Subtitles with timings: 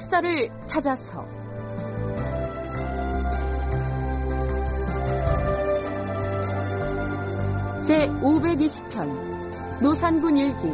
[0.00, 1.26] 역사를 찾아서.
[7.86, 10.72] 제 520편 노산군 일기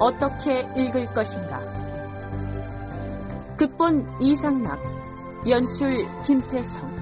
[0.00, 1.60] 어떻게 읽을 것인가?
[3.56, 4.80] 극본 이상락
[5.48, 6.93] 연출 김태성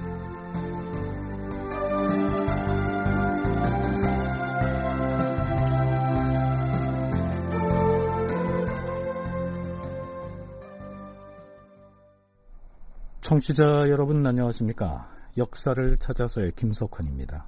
[13.33, 15.09] 청취자 여러분 안녕하십니까?
[15.39, 17.47] 역사를 찾아서의 김석환입니다.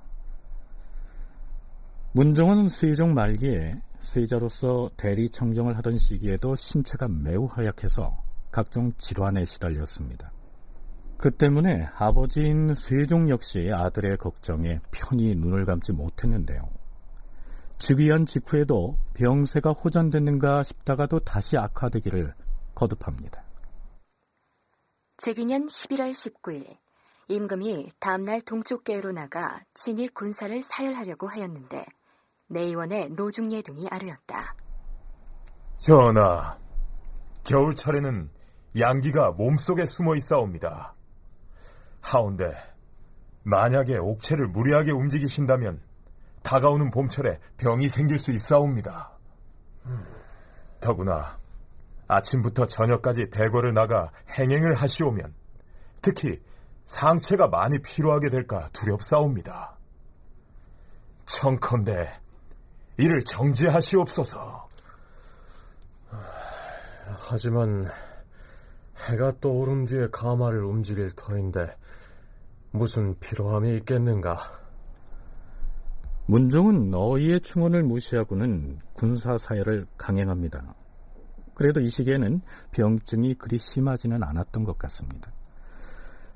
[2.13, 8.17] 문종은 세종 말기에 세자로서 대리 청정을 하던 시기에도 신체가 매우 허약해서
[8.49, 10.31] 각종 질환에 시달렸습니다.
[11.17, 16.67] 그 때문에 아버지인 세종 역시 아들의 걱정에 편히 눈을 감지 못했는데요.
[17.77, 22.33] 즉위한 직후에도 병세가 호전됐는가 싶다가도 다시 악화되기를
[22.73, 23.44] 거듭합니다.
[25.17, 26.77] 제기년 11월 19일
[27.29, 31.85] 임금이 다음날 동쪽계로 나가 친히 군사를 사열하려고 하였는데
[32.47, 34.55] 내의원의 노중예 등이 아뢰었다.
[35.77, 36.59] 전하,
[37.45, 38.29] 겨울철에는
[38.77, 40.95] 양기가 몸속에 숨어 있사옵니다.
[42.01, 42.53] 하운데
[43.43, 45.81] 만약에 옥체를 무리하게 움직이신다면
[46.43, 49.17] 다가오는 봄철에 병이 생길 수 있사옵니다.
[50.81, 51.39] 더구나
[52.07, 55.33] 아침부터 저녁까지 대궐을 나가 행행을 하시오면
[56.01, 56.41] 특히
[56.85, 59.77] 상체가 많이 필요하게 될까 두렵사옵니다.
[61.25, 62.09] 청컨대
[62.97, 64.69] 이를 정지하시옵소서.
[67.17, 67.89] 하지만
[69.09, 71.75] 해가 떠오른 뒤에 가마를 움직일 터인데
[72.71, 74.51] 무슨 필요함이 있겠는가?
[76.27, 80.73] 문종은 어이의 충언을 무시하고는 군사 사열을 강행합니다.
[81.55, 85.31] 그래도 이 시기에는 병증이 그리 심하지는 않았던 것 같습니다.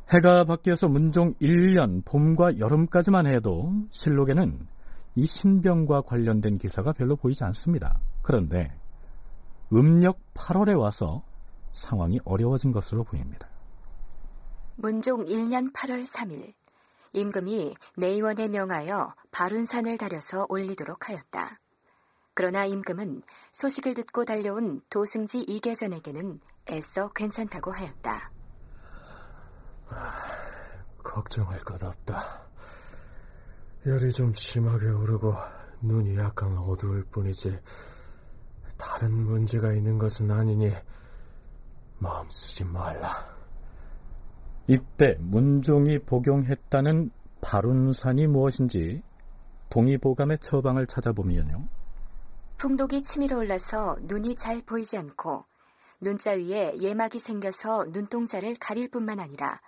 [0.09, 4.68] 해가 바뀌어서 문종 1년 봄과 여름까지만 해도 실록에는
[5.16, 8.00] 이 신병과 관련된 기사가 별로 보이지 않습니다.
[8.24, 8.74] 그런데
[9.72, 11.22] 음력 8월에 와서
[11.74, 13.47] 상황이 어려워진 것으로 보입니다.
[14.78, 16.53] 문종 1년 8월 3일
[17.13, 21.59] 임금이 내의원에 명하여 바룬산을 다려서 올리도록 하였다.
[22.39, 26.39] 그러나 임금은 소식을 듣고 달려온 도승지 이계전에게는
[26.72, 28.31] 애써 괜찮다고 하였다.
[31.03, 32.47] 걱정할 것 없다.
[33.85, 35.35] 열이 좀 심하게 오르고
[35.81, 37.59] 눈이 약간 어두울 뿐이지
[38.77, 40.71] 다른 문제가 있는 것은 아니니
[41.97, 43.35] 마음 쓰지 말라.
[44.66, 47.11] 이때 문종이 복용했다는
[47.41, 49.03] 바룬산이 무엇인지
[49.69, 51.78] 동의보감의 처방을 찾아보면요.
[52.59, 55.45] 풍독이 치밀어 올라서 눈이 잘 보이지 않고
[56.01, 59.61] 눈자 위에 예막이 생겨서 눈동자를 가릴 뿐만 아니라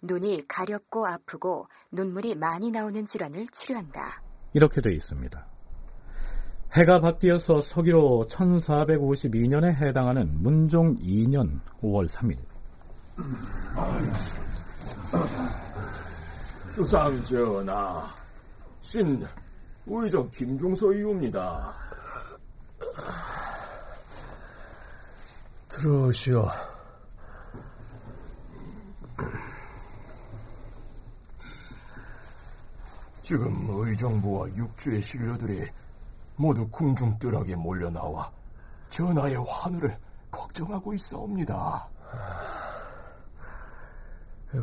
[0.00, 4.22] 눈이 가렵고 아프고 눈물이 많이 나오는 질환을 치료한다.
[4.54, 5.46] 이렇게 되어 있습니다.
[6.72, 12.38] 해가 바뀌어서 서기로 1452년에 해당하는 문종 2년 5월 3일.
[16.74, 18.06] 주상 전하,
[18.80, 19.22] 신
[19.86, 21.87] 의정 김종서이옵니다.
[25.68, 26.48] 들어오시오.
[33.22, 35.68] 지금 의정부와 육주의 신료들이
[36.36, 38.32] 모두 궁중뜰하게 몰려 나와
[38.88, 39.98] 전하의 환우를
[40.30, 41.88] 걱정하고 있사옵니다.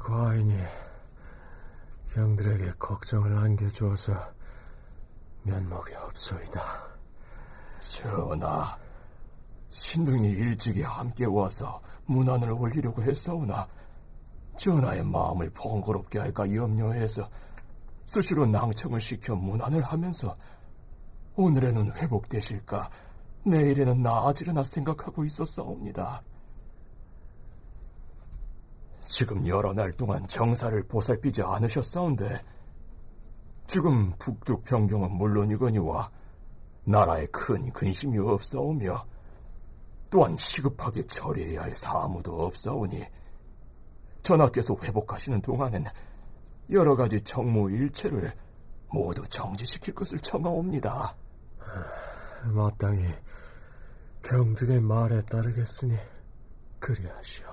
[0.01, 0.57] 과인이
[2.07, 4.13] 형들에게 걱정을 안겨주어서
[5.43, 6.94] 면목이 없소이다.
[7.89, 8.77] 전하,
[9.69, 13.67] 신등이 일찍이 함께 와서 문안을 올리려고 했사오나
[14.57, 17.29] 전하의 마음을 번거롭게 할까 염려해서
[18.05, 20.33] 수시로 낭청을 시켜 문안을 하면서
[21.35, 22.89] 오늘에는 회복되실까
[23.45, 26.23] 내일에는 나아지려나 생각하고 있었사옵니다.
[28.99, 32.41] 지금 여러 날 동안 정사를 보살피지 않으셨사온데
[33.67, 36.09] 지금 북쪽 변경은 물론이거니와
[36.85, 39.05] 나라에 큰 근심이 없사오며
[40.09, 43.03] 또한 시급하게 처리해야 할 사무도 없사오니
[44.21, 45.85] 전하께서 회복하시는 동안엔
[46.71, 48.33] 여러 가지 정무 일체를
[48.89, 51.15] 모두 정지시킬 것을 청하옵니다.
[52.45, 53.13] 마땅히
[54.23, 55.95] 경등의 말에 따르겠으니
[56.79, 57.45] 그리하시오.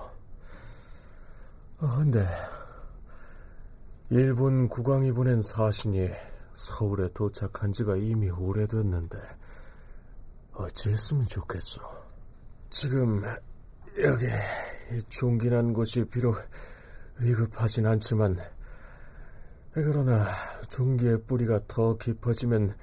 [1.78, 2.26] 근데
[4.11, 6.11] 일본 국왕이 보낸 사신이
[6.54, 9.19] 서울에 도착한 지가 이미 오래됐는데
[10.52, 11.81] 어찌했으면 좋겠소.
[12.70, 13.22] 지금
[14.02, 14.26] 여기
[15.08, 16.37] 종긴한 곳이 비록
[17.19, 18.37] 위급하진 않지만
[19.72, 20.28] 그러나
[20.69, 22.76] 종기의 뿌리가 더 깊어지면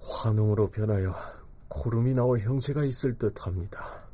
[0.00, 1.14] 환웅으로 변하여
[1.68, 4.06] 고름이 나올 형세가 있을 듯합니다.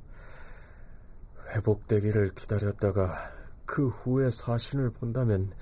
[1.49, 3.31] 회복되기를 기다렸다가
[3.66, 5.52] 그 후에 사신을 본다면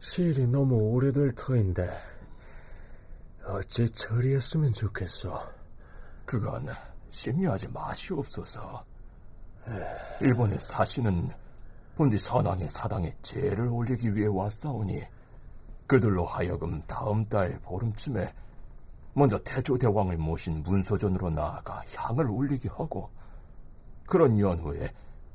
[0.00, 2.11] 시일이 너무 오래될 터인데
[3.44, 5.36] 어찌 처리했으면 좋겠소.
[6.24, 6.68] 그건
[7.10, 8.84] 심리하지 마시옵소서.
[10.20, 11.30] 일본의 사신은
[11.96, 15.02] 본디 선왕의 사당에 제를 올리기 위해 왔사오니
[15.86, 18.32] 그들로 하여금 다음 달 보름쯤에
[19.14, 23.10] 먼저 태조대왕을 모신 문소전으로 나아가 향을 올리게 하고
[24.06, 24.90] 그런 연후에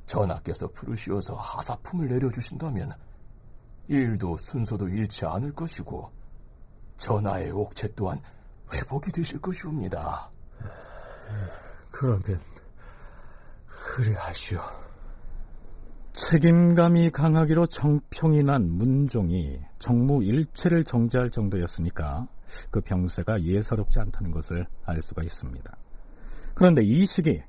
[0.08, 2.92] 전하께서 부르시어서 하사품을 내려주신다면
[3.88, 6.17] 일도 순서도 잃지 않을 것이고
[6.98, 8.20] 전하의 옥체 또한
[8.74, 10.30] 회복이 되실 것이옵니다.
[11.92, 12.40] 그러면
[13.68, 14.60] 그리하시오.
[16.14, 22.28] 책임감이 강하기로 정평이 난 문종이 정무 일체를 정지할 정도였으니까
[22.72, 25.78] 그 병세가 예사롭지 않다는 것을 알 수가 있습니다.
[26.56, 27.44] 그런데 이 시기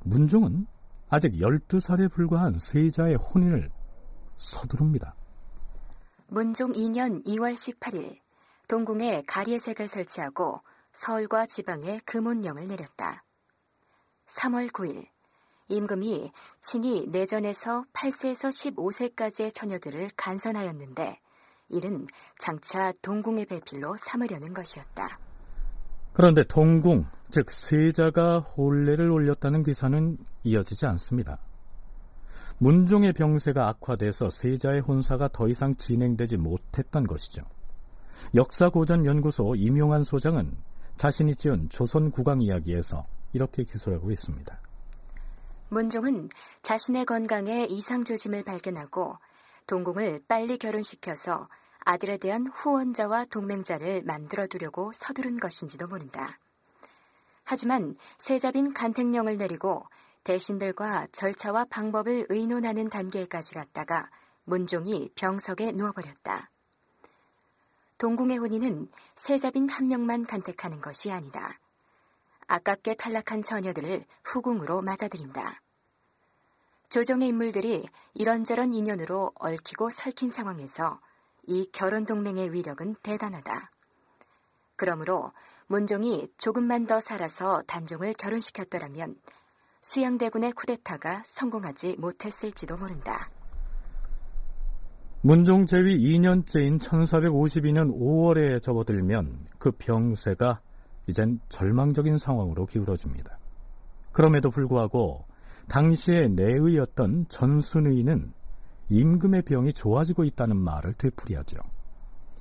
[0.00, 0.66] 문종은
[1.08, 3.70] 아직 12살에 불과한 세자의 혼인을
[4.36, 5.14] 서두릅니다.
[6.28, 8.23] 문종 2년 2월 18일
[8.68, 10.60] 동궁에 가리의색을 설치하고
[10.92, 13.24] 서울과 지방에 금운령을 내렸다.
[14.26, 15.06] 3월 9일
[15.68, 16.30] 임금이
[16.60, 21.18] 친히 내전에서 8세에서 15세까지의 처녀들을 간선하였는데
[21.70, 22.06] 이는
[22.38, 25.18] 장차 동궁의 배필로 삼으려는 것이었다.
[26.12, 31.38] 그런데 동궁, 즉 세자가 혼례를 올렸다는 기사는 이어지지 않습니다.
[32.58, 37.42] 문종의 병세가 악화돼서 세자의 혼사가 더 이상 진행되지 못했던 것이죠.
[38.34, 40.56] 역사고전연구소 임용환 소장은
[40.96, 44.56] 자신이 지은 조선 국왕 이야기에서 이렇게 기술하고 있습니다.
[45.68, 46.28] 문종은
[46.62, 49.18] 자신의 건강에 이상 조짐을 발견하고
[49.66, 51.48] 동궁을 빨리 결혼시켜서
[51.80, 56.38] 아들에 대한 후원자와 동맹자를 만들어 두려고 서두른 것인지도 모른다.
[57.44, 59.84] 하지만 세자빈 간택령을 내리고
[60.24, 64.08] 대신들과 절차와 방법을 의논하는 단계까지 갔다가
[64.44, 66.50] 문종이 병석에 누워버렸다.
[68.04, 71.58] 동궁의 혼인은 세자빈 한 명만 간택하는 것이 아니다.
[72.46, 75.62] 아깝게 탈락한 처녀들을 후궁으로 맞아들인다.
[76.90, 81.00] 조정의 인물들이 이런저런 인연으로 얽히고 설킨 상황에서
[81.44, 83.70] 이 결혼 동맹의 위력은 대단하다.
[84.76, 85.32] 그러므로
[85.66, 89.18] 문종이 조금만 더 살아서 단종을 결혼시켰더라면
[89.80, 93.30] 수양대군의 쿠데타가 성공하지 못했을지도 모른다.
[95.26, 100.60] 문종 제위 2년째인 1452년 5월에 접어들면 그 병세가
[101.06, 103.38] 이젠 절망적인 상황으로 기울어집니다.
[104.12, 105.24] 그럼에도 불구하고
[105.66, 108.34] 당시의 내의였던 전순의는
[108.90, 111.58] 임금의 병이 좋아지고 있다는 말을 되풀이하죠.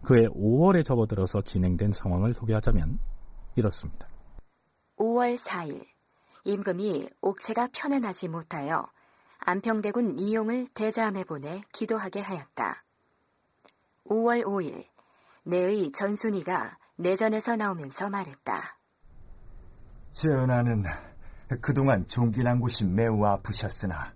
[0.03, 2.99] 그해 5월에 접어들어서 진행된 상황을 소개하자면
[3.55, 4.09] 이렇습니다.
[4.97, 5.85] 5월 4일
[6.43, 8.89] 임금이 옥체가 편안하지 못하여
[9.45, 12.83] 안평대군 이용을 대자함에 보내 기도하게 하였다.
[14.07, 14.85] 5월 5일
[15.43, 18.77] 내의 전순이가 내전에서 나오면서 말했다.
[20.11, 20.83] 전하는
[21.61, 24.13] 그동안 종기난 곳이 매우 아프셨으나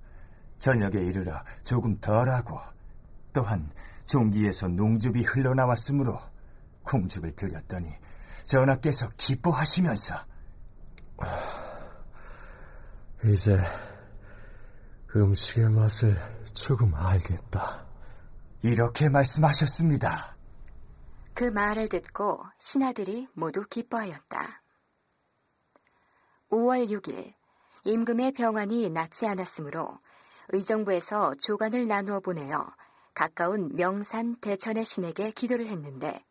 [0.59, 2.59] 저녁에 이르러 조금 덜하고
[3.33, 3.69] 또한
[4.05, 6.19] 종기에서 농즙이 흘러나왔으므로
[6.83, 7.93] 공죽을 드렸더니
[8.43, 10.15] 전하께서 기뻐하시면서
[13.25, 13.59] 이제
[15.15, 16.15] 음식의 맛을
[16.53, 17.85] 조금 알겠다.
[18.63, 20.35] 이렇게 말씀하셨습니다.
[21.33, 24.63] 그 말을 듣고 신하들이 모두 기뻐하였다.
[26.49, 27.33] 5월 6일
[27.83, 29.99] 임금의 병환이 낫지 않았으므로
[30.49, 32.65] 의정부에서 조간을 나누어 보내어
[33.13, 36.23] 가까운 명산 대천의 신에게 기도를 했는데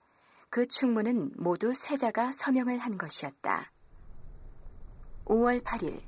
[0.51, 3.73] 그 충문은 모두 세자가 서명을 한 것이었다.
[5.27, 6.01] 5월 8일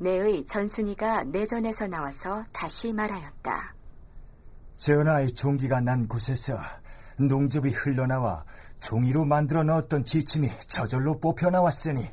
[0.00, 3.74] 내의 전순이가 내전에서 나와서 다시 말하였다.
[4.76, 6.58] 전하의 종기가 난 곳에서
[7.18, 8.46] 농즙이 흘러나와
[8.80, 12.10] 종이로 만들어 넣었던 지침이 저절로 뽑혀 나왔으니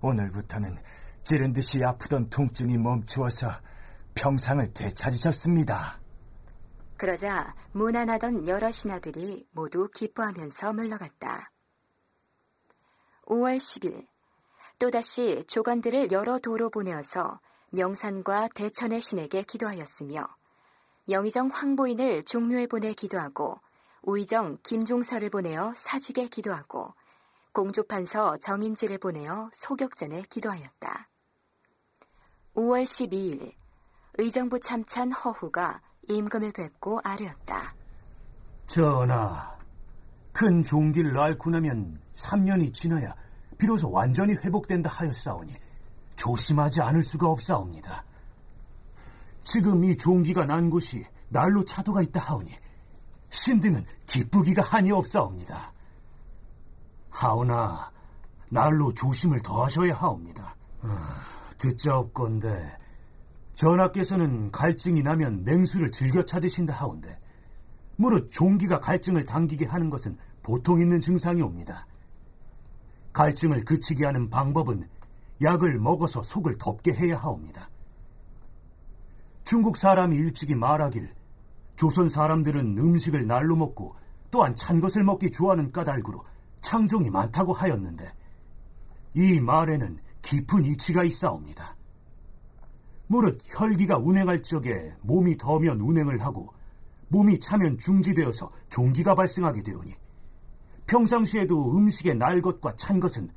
[0.00, 0.78] 오늘부터는
[1.24, 3.50] 찌른 듯이 아프던 통증이 멈추어서
[4.14, 6.00] 평상을 되찾으셨습니다.
[6.96, 11.50] 그러자 무난하던 여러 신하들이 모두 기뻐하면서 물러갔다.
[13.26, 14.06] 5월 10일
[14.84, 20.28] 또다시 조관들을 여러 도로 보내어서 명산과 대천의 신에게 기도하였으며
[21.08, 23.58] 영의정 황보인을 종묘에 보내 기도하고
[24.02, 26.92] 우의정 김종서를 보내어 사직에 기도하고
[27.54, 31.08] 공조판서 정인지를 보내어 소격전에 기도하였다.
[32.54, 33.54] 5월 12일
[34.18, 37.74] 의정부 참찬 허후가 임금을 뵙고 아뢰었다.
[38.66, 39.56] 전하,
[40.34, 43.24] 큰 종기를 앓고 나면 3년이 지나야
[43.64, 45.54] 비로소 완전히 회복된다 하였사오니
[46.16, 48.04] 조심하지 않을 수가 없사옵니다.
[49.42, 52.52] 지금 이 종기가 난 곳이 날로 차도가 있다 하오니
[53.30, 55.72] 신등은 기쁘기가 한이 없사옵니다.
[57.08, 57.90] 하오나
[58.50, 60.54] 날로 조심을 더하셔야 하옵니다.
[60.82, 61.24] 아,
[61.56, 62.70] 듣자옵건데
[63.54, 67.18] 전하께서는 갈증이 나면 냉수를 즐겨 찾으신다 하온데
[67.96, 71.86] 무릇 종기가 갈증을 당기게 하는 것은 보통 있는 증상이 옵니다.
[73.14, 74.86] 갈증을 그치게 하는 방법은
[75.40, 77.70] 약을 먹어서 속을 덮게 해야 하옵니다.
[79.44, 81.10] 중국 사람이 일찍이 말하길
[81.76, 83.94] 조선 사람들은 음식을 날로 먹고
[84.30, 86.24] 또한 찬 것을 먹기 좋아하는 까닭으로
[86.60, 88.12] 창종이 많다고 하였는데
[89.14, 91.76] 이 말에는 깊은 이치가 있사옵니다.
[93.06, 96.52] 무릇 혈기가 운행할 적에 몸이 더면 운행을 하고
[97.08, 99.94] 몸이 차면 중지되어서 종기가 발생하게 되오니
[100.86, 103.30] 평상시에도 음식의 날 것과 찬 것은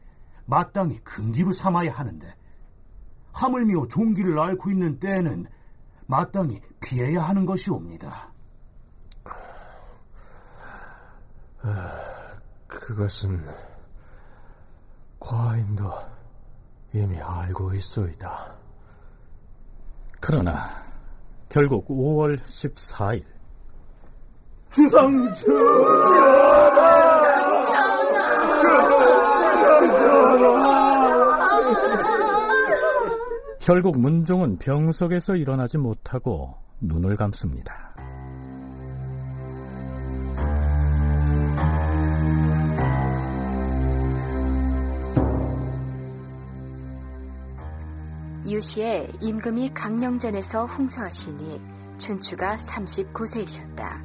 [0.46, 2.36] 마땅히 금기로 삼아야 하는데
[3.34, 5.46] 하물며 종기를 앓고 있는 때에는
[6.08, 8.32] 마땅히 피해야 하는 것이옵니다.
[12.68, 13.46] 그것은
[15.20, 15.92] 과인도
[16.94, 18.56] 이미 알고 있소이다.
[20.20, 20.84] 그러나
[21.50, 23.24] 결국 5월 14일
[24.70, 25.32] 주상
[33.68, 37.94] 결국 문종은 병석에서 일어나지 못하고 눈을 감습니다.
[48.48, 51.62] 유시에 임금이 강령전에서 홍서하시니
[51.98, 54.02] 춘추가 39세이셨다.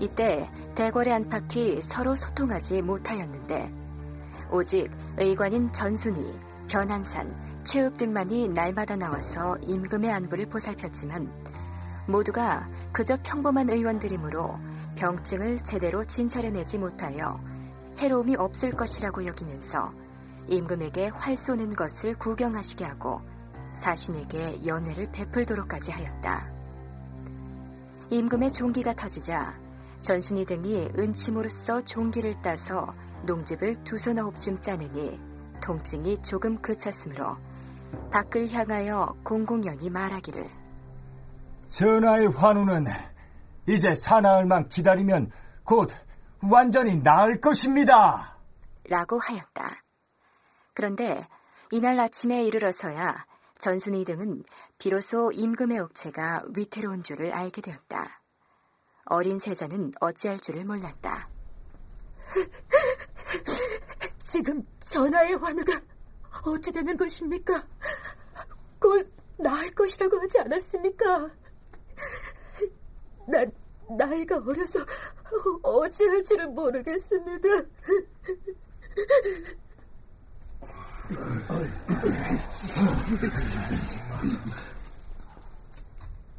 [0.00, 3.72] 이때 대궐의 안팎이 서로 소통하지 못하였는데
[4.50, 11.30] 오직 의관인 전순이, 변한산, 최읍 등만이 날마다 나와서 임금의 안부를 보살폈지만
[12.06, 14.58] 모두가 그저 평범한 의원들이므로
[14.96, 17.40] 병증을 제대로 진찰해내지 못하여
[17.98, 19.92] 해로움이 없을 것이라고 여기면서
[20.48, 23.20] 임금에게 활 쏘는 것을 구경하시게 하고
[23.74, 26.52] 사신에게 연회를 베풀도록까지 하였다.
[28.10, 29.58] 임금의 종기가 터지자
[30.02, 32.92] 전순이 등이 은침으로써 종기를 따서
[33.24, 35.18] 농집을 두손 아홉쯤 짜느니
[35.62, 37.36] 통증이 조금 그쳤으므로
[38.10, 40.44] 밖을 향하여 공공연히 말하기를
[41.68, 42.86] 전하의 환우는
[43.66, 45.30] 이제 사나흘만 기다리면
[45.64, 45.90] 곧
[46.42, 48.36] 완전히 나을 것입니다.
[48.88, 49.82] 라고 하였다.
[50.74, 51.26] 그런데
[51.70, 53.24] 이날 아침에 이르러서야
[53.58, 54.42] 전순이 등은
[54.78, 58.20] 비로소 임금의 옥체가 위태로운 줄을 알게 되었다.
[59.04, 61.28] 어린 세자는 어찌할 줄을 몰랐다.
[64.22, 65.80] 지금 전하의 환우가
[66.44, 67.66] 어찌 되는 것입니까?
[68.78, 71.30] 곧 나을 것이라고 하지 않았습니까?
[73.28, 73.52] 난
[73.96, 74.80] 나이가 어려서
[75.62, 77.48] 어찌할 줄을 모르겠습니다.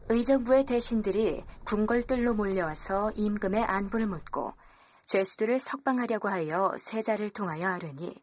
[0.09, 4.53] 의정부의 대신들이 궁궐들로 몰려와서 임금의 안부를 묻고
[5.05, 8.15] 죄수들을 석방하려고 하여 세자를 통하여 아뢰니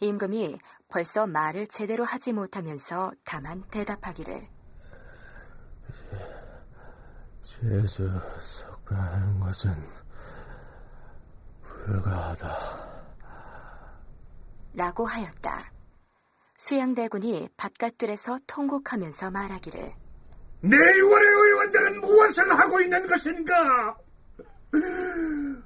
[0.00, 0.58] 임금이
[0.92, 4.46] 벌써 말을 제대로 하지 못하면서 다만 대답하기를
[7.42, 9.74] 죄수 석방하는 것은
[11.62, 12.48] 불가하다.
[14.74, 15.72] 라고 하였다.
[16.58, 19.94] 수양대군이 바깥들에서 통곡하면서 말하기를
[20.60, 23.96] 내의원의 의원들은 무엇을 하고 있는 것인가?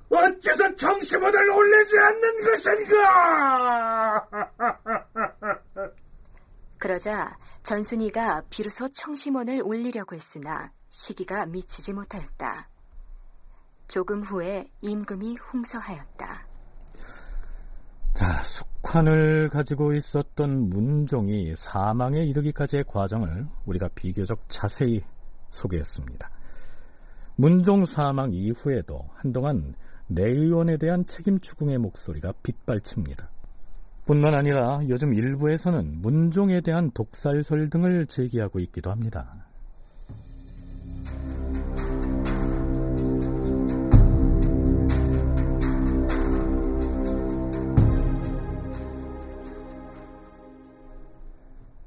[0.09, 4.29] 어째서 정시문을 올리지 않는 것인가?
[6.79, 12.69] 그러자 전순이가 비로소 청심원을 올리려고 했으나 시기가 미치지 못하였다.
[13.89, 16.47] 조금 후에 임금이 홍서하였다.
[18.15, 25.05] 자, 숙환을 가지고 있었던 문종이 사망에 이르기까지의 과정을 우리가 비교적 자세히
[25.51, 26.31] 소개했습니다.
[27.37, 29.75] 문종 사망 이후에도 한동안
[30.09, 33.29] 내 의원에 대한 책임 추궁의 목소리가 빗발칩니다.
[34.05, 39.47] 뿐만 아니라 요즘 일부에서는 문종에 대한 독살설 등을 제기하고 있기도 합니다.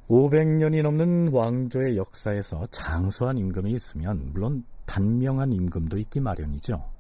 [0.10, 6.99] 500년이 넘는 왕조의 역사에서 장수한 임금이 있으면 물론 단명한 임금도 있기 마련이죠.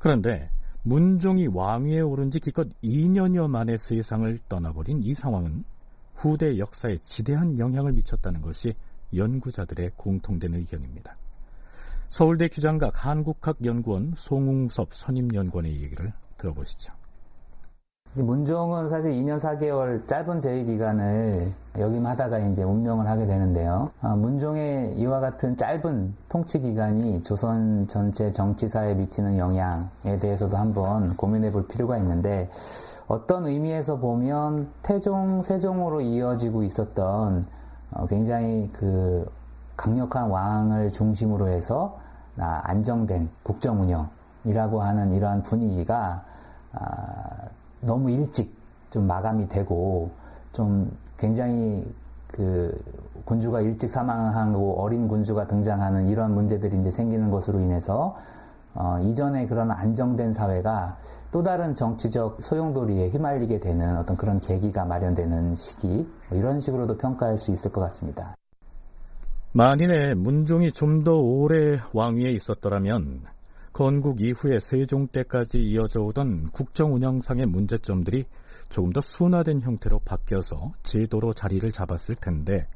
[0.00, 0.50] 그런데
[0.82, 5.64] 문종이 왕위에 오른 지 기껏 2년여 만에 세상을 떠나버린 이 상황은
[6.14, 8.74] 후대 역사에 지대한 영향을 미쳤다는 것이
[9.14, 11.16] 연구자들의 공통된 의견입니다.
[12.08, 16.99] 서울대 규장각 한국학연구원 송웅섭 선임연구원의 얘기를 들어보시죠.
[18.14, 21.46] 문종은 사실 2년 4개월 짧은 재위 기간을
[21.78, 23.90] 역임하다가 이제 운명을 하게 되는데요.
[24.00, 31.52] 아, 문종의 이와 같은 짧은 통치 기간이 조선 전체 정치사에 미치는 영향에 대해서도 한번 고민해
[31.52, 32.50] 볼 필요가 있는데
[33.06, 37.46] 어떤 의미에서 보면 태종, 세종으로 이어지고 있었던
[37.92, 39.30] 어, 굉장히 그
[39.76, 41.98] 강력한 왕을 중심으로 해서
[42.36, 46.24] 안정된 국정 운영이라고 하는 이러한 분위기가
[46.72, 47.48] 아,
[47.80, 48.54] 너무 일찍
[48.90, 50.10] 좀 마감이 되고
[50.52, 51.84] 좀 굉장히
[52.26, 52.76] 그
[53.24, 58.16] 군주가 일찍 사망하고 어린 군주가 등장하는 이런 문제들이 이제 생기는 것으로 인해서
[58.74, 60.96] 어, 이전에 그런 안정된 사회가
[61.32, 67.36] 또 다른 정치적 소용돌이에 휘말리게 되는 어떤 그런 계기가 마련되는 시기 뭐 이런 식으로도 평가할
[67.36, 68.36] 수 있을 것 같습니다.
[69.52, 73.22] 만일에 문종이 좀 더 오래 왕위에 있었더라면
[73.72, 78.26] 건국 이후에 세종 때까지 이어져 오던 국정 운영상의 문제점들이
[78.68, 82.66] 조금 더 순화된 형태로 바뀌어서 제도로 자리를 잡았을 텐데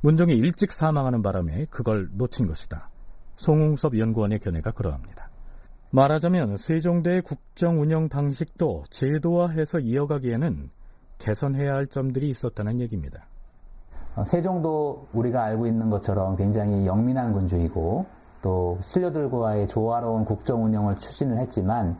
[0.00, 2.88] 문종이 일찍 사망하는 바람에 그걸 놓친 것이다.
[3.36, 5.30] 송웅섭 연구원의 견해가 그러합니다.
[5.90, 10.70] 말하자면 세종대의 국정 운영 방식도 제도화해서 이어가기에는
[11.18, 13.26] 개선해야 할 점들이 있었다는 얘기입니다.
[14.14, 21.38] 어, 세종도 우리가 알고 있는 것처럼 굉장히 영민한 군주이고 또 신료들과의 조화로운 국정 운영을 추진을
[21.38, 21.96] 했지만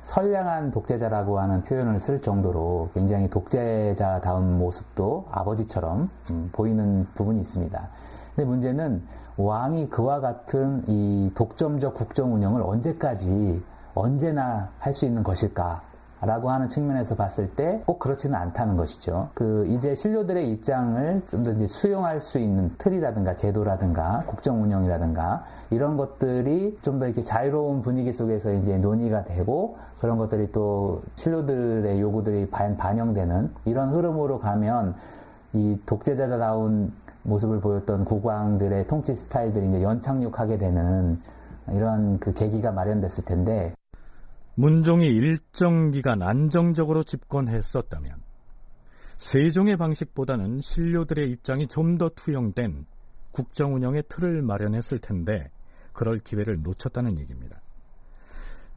[0.00, 7.88] 선량한 독재자라고 하는 표현을 쓸 정도로 굉장히 독재자다운 모습도 아버지처럼 음, 보이는 부분이 있습니다.
[8.34, 9.02] 근데 문제는
[9.36, 13.62] 왕이 그와 같은 이 독점적 국정 운영을 언제까지
[13.94, 15.87] 언제나 할 수 있는 것일까?
[16.20, 19.28] 라고 하는 측면에서 봤을 때 꼭 그렇지는 않다는 것이죠.
[19.34, 26.78] 그 이제 신료들의 입장을 좀 더 수용할 수 있는 틀이라든가 제도라든가 국정 운영이라든가 이런 것들이
[26.82, 33.50] 좀 더 이렇게 자유로운 분위기 속에서 이제 논의가 되고 그런 것들이 또 신료들의 요구들이 반영되는
[33.64, 34.94] 이런 흐름으로 가면
[35.52, 41.20] 이 독재자다운 모습을 보였던 국왕들의 통치 스타일들이 이제 연착륙하게 되는
[41.72, 43.74] 이런 그 계기가 마련됐을 텐데
[44.58, 48.20] 문종이 일정 기간 안정적으로 집권했었다면
[49.16, 52.84] 세종의 방식보다는 신료들의 입장이 좀 더 투영된
[53.30, 55.52] 국정 운영의 틀을 마련했을 텐데
[55.92, 57.60] 그럴 기회를 놓쳤다는 얘기입니다.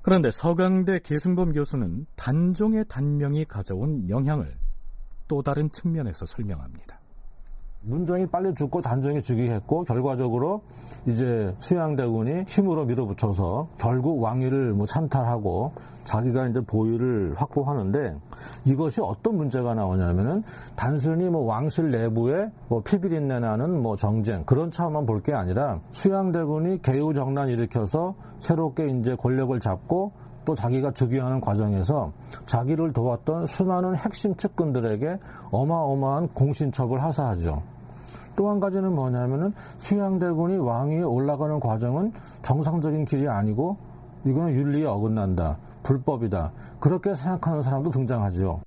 [0.03, 4.55] 그런데 서강대 계승범 교수는 단종의 단명이 가져온 영향을
[5.27, 7.00] 또 다른 측면에서 설명합니다.
[7.83, 10.61] 문종이 빨리 죽고 단종이 즉위 했고 결과적으로
[11.07, 15.71] 이제 수양대군이 힘으로 밀어붙여서 결국 왕위를 뭐 찬탈하고
[16.03, 18.15] 자기가 이제 보위를 확보하는데
[18.65, 20.43] 이것이 어떤 문제가 나오냐면은
[20.75, 26.81] 단순히 뭐 왕실 내부에 뭐 피비린내 나는 뭐 정쟁 그런 차원만 볼 게 아니라 수양대군이
[26.81, 30.11] 개우정난 일으켜서 새롭게 이제 권력을 잡고
[30.45, 32.11] 또 자기가 즉위하는 과정에서
[32.47, 35.19] 자기를 도왔던 수많은 핵심 측근들에게
[35.51, 37.70] 어마어마한 공신첩을 하사하죠.
[38.41, 43.77] 또 한 가지는 뭐냐면은 수양대군이 왕위에 올라가는 과정은 정상적인 길이 아니고
[44.25, 45.59] 이거는 윤리에 어긋난다.
[45.83, 46.51] 불법이다.
[46.79, 48.63] 그렇게 생각하는 사람도 등장하죠.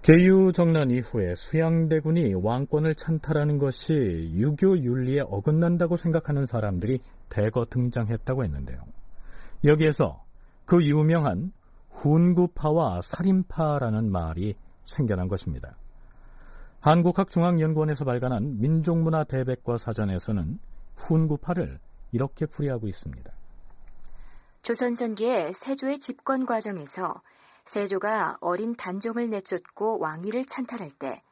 [0.00, 8.78] 개유정난 이후에 수양대군이 왕권을 찬탈하는 것이 유교 윤리에 어긋난다고 생각하는 사람들이 대거 등장했다고 했는데요.
[9.64, 10.24] 여기에서
[10.64, 11.52] 그 유명한
[11.90, 14.56] 훈구파와 살인파라는 말이
[14.86, 15.76] 생겨난 것입니다.
[16.80, 20.58] 한국학중앙연구원에서 발간한 민족문화 대백과 사전에서는
[20.96, 21.80] 훈구파를
[22.12, 23.32] 이렇게 풀이하고 있습니다.
[24.62, 27.22] 조선 전기의 세조의 집권 과정에서
[27.64, 31.22] 세조가 어린 단종을 내쫓고 왕위를 찬탈할 때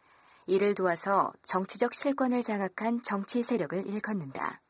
[0.46, 4.60] 이를 도와서 정치적 실권을 장악한 정치 세력을 일컫는다.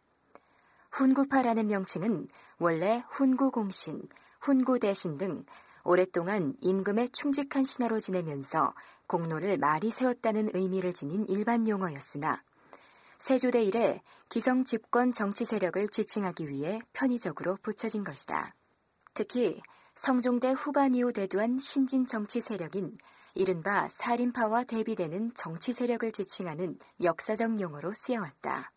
[0.91, 4.03] 훈구파라는 명칭은 원래 훈구공신,
[4.41, 5.45] 훈구대신 등
[5.85, 8.75] 오랫동안 임금에 충직한 신하로 지내면서
[9.07, 12.43] 공로를 많이 세웠다는 의미를 지닌 일반 용어였으나
[13.19, 18.55] 세조대 이래 기성 집권 정치 세력을 지칭하기 위해 편의적으로 붙여진 것이다.
[19.15, 19.63] 특히
[19.95, 22.99] 성종대 후반 이후 대두한 신진 정치 세력인
[23.35, 28.73] 이른바 살인파와 대비되는 정치 세력을 지칭하는 역사적 용어로 쓰여왔다.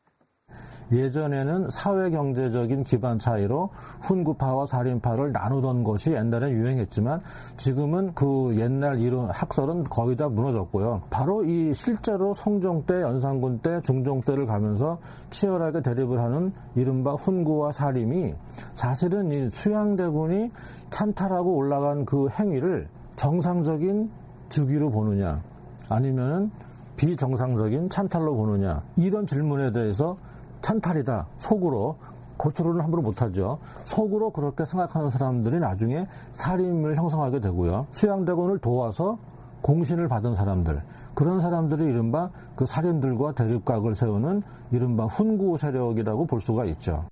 [0.91, 3.69] 예전에는 사회 경제적인 기반 차이로
[4.01, 7.21] 훈구파와 살인파를 나누던 것이 옛날에 유행했지만
[7.57, 11.03] 지금은 그 옛날 이론 학설은 거의 다 무너졌고요.
[11.09, 14.97] 바로 이 실제로 성종 때, 연산군 때, 중종 때를 가면서
[15.29, 18.33] 치열하게 대립을 하는 이른바 훈구와 살인이
[18.73, 20.51] 사실은 이 수양대군이
[20.89, 24.09] 찬탈하고 올라간 그 행위를 정상적인
[24.49, 25.43] 주기로 보느냐
[25.87, 26.49] 아니면은
[26.97, 30.17] 비정상적인 찬탈로 보느냐 이런 질문에 대해서
[30.61, 31.27] 찬탈이다.
[31.37, 31.97] 속으로
[32.37, 33.59] 겉으로는 함부로 못하죠.
[33.85, 37.87] 속으로 그렇게 생각하는 사람들이 나중에 살인을 형성하게 되고요.
[37.91, 39.19] 수양대군을 도와서
[39.61, 40.81] 공신을 받은 사람들,
[41.13, 44.41] 그런 사람들이 이른바 그 살인들과 대립각을 세우는
[44.71, 47.09] 이른바 훈구 세력이라고 볼 수가 있죠.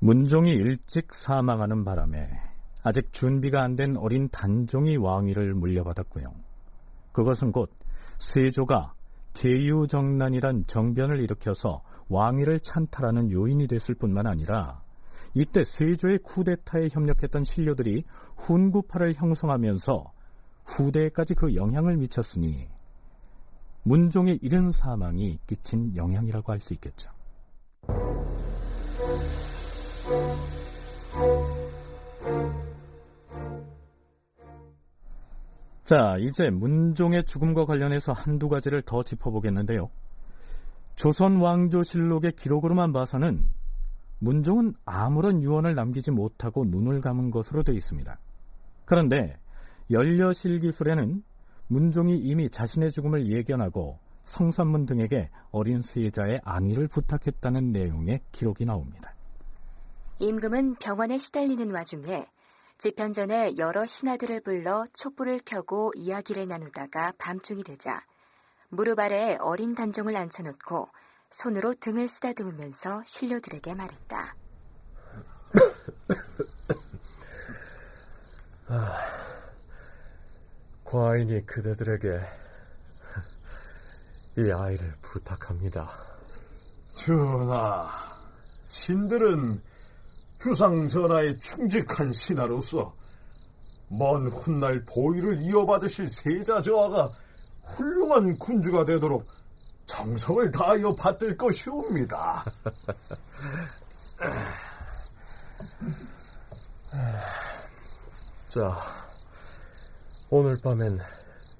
[0.00, 2.28] 문종이 일찍 사망하는 바람에
[2.82, 6.32] 아직 준비가 안 된 어린 단종이 왕위를 물려받았고요.
[7.12, 7.70] 그것은 곧
[8.18, 8.92] 세조가
[9.34, 14.82] 계유정난이란 정변을 일으켜서 왕위를 찬탈하는 요인이 됐을 뿐만 아니라
[15.32, 18.04] 이때 세조의 쿠데타에 협력했던 신료들이
[18.36, 20.12] 훈구파를 형성하면서
[20.64, 22.68] 후대에까지 그 영향을 미쳤으니
[23.84, 27.10] 문종의 이른 사망이 끼친 영향이라고 할 수 있겠죠.
[35.84, 39.90] 자, 이제 문종의 죽음과 관련해서 한두 가지를 더 짚어보겠는데요.
[40.96, 43.42] 조선 왕조실록의 기록으로만 봐서는
[44.18, 48.18] 문종은 아무런 유언을 남기지 못하고 눈을 감은 것으로 되어 있습니다.
[48.84, 49.38] 그런데
[49.90, 51.22] 연려실 기술에는
[51.68, 59.14] 문종이 이미 자신의 죽음을 예견하고 성산문 등에게 어린 세자의 안위를 부탁했다는 내용의 기록이 나옵니다.
[60.18, 62.26] 임금은 병원에 시달리는 와중에
[62.76, 68.02] 집현 전에 여러 신하들을 불러 촛불을 켜고 이야기를 나누다가 밤중이 되자
[68.70, 70.88] 무릎 아래에 어린 단종을 앉혀놓고
[71.28, 74.36] 손으로 등을 쓰다듬으면서 신료들에게 말했다.
[78.68, 78.98] 아,
[80.84, 82.20] 과인이 그대들에게
[84.38, 85.90] 이 아이를 부탁합니다.
[86.94, 87.88] 전하,
[88.68, 89.60] 신들은
[90.38, 92.94] 주상 전하의 충직한 신하로서
[93.88, 97.10] 먼 훗날 보위를 이어받으실 세자 저하가
[97.74, 99.26] 훌륭한 군주가 되도록
[99.86, 102.44] 정성을 다하여 받들 것이옵니다.
[108.48, 108.76] 자,
[110.28, 111.00] 오늘 밤엔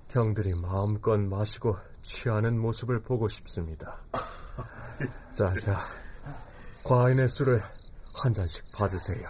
[0.08, 3.98] 경들이 마음껏 마시고 취하는 모습을 보고 싶습니다.
[5.34, 5.80] 자, 자,
[6.84, 7.62] 과인의 술을
[8.14, 9.28] 한 잔씩 받으세요.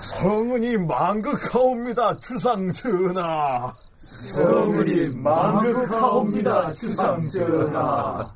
[0.00, 3.74] 성은이 망극하옵니다, 주상 전하.
[3.98, 8.34] 성은이 망극하옵니다, 주상 전하.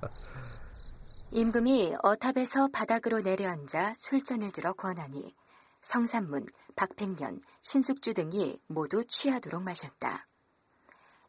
[1.31, 5.35] 임금이 어탑에서 바닥으로 내려앉아 술잔을 들어 권하니
[5.81, 6.47] 성산문,
[6.77, 10.27] 박팽년, 신숙주 등이 모두 취하도록 마셨다.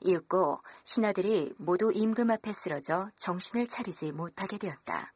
[0.02, 5.14] 이윽고 신하들이 모두 임금 앞에 쓰러져 정신을 차리지 못하게 되었다.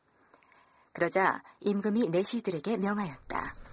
[0.93, 3.68] 그러자 임금이 내시들에게 명하였다.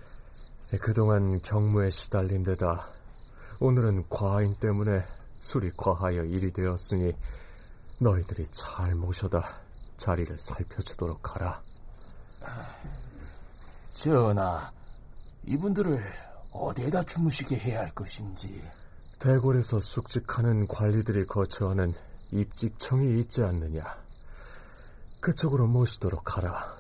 [0.81, 2.89] 그동안 경무에 시달린 데다
[3.61, 5.05] 오늘은 과인 때문에
[5.41, 7.13] 술이 과하여 일이 되었으니
[7.99, 9.61] 너희들이 잘 모셔다
[9.97, 11.63] 자리를 살펴주도록 하라.
[13.93, 14.73] 전하,
[15.47, 16.05] 이분들을
[16.53, 18.63] 어디에다 주무시게 해야 할 것인지.
[19.19, 21.95] 대궐에서 숙직하는 관리들이 거처하는
[22.33, 23.97] 입직청이 있지 않느냐.
[25.21, 26.77] 그쪽으로 모시도록 하라.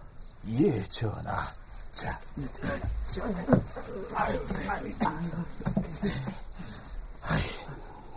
[0.49, 1.55] 예, 전하.
[1.97, 2.21] 자,
[7.23, 7.43] 아이,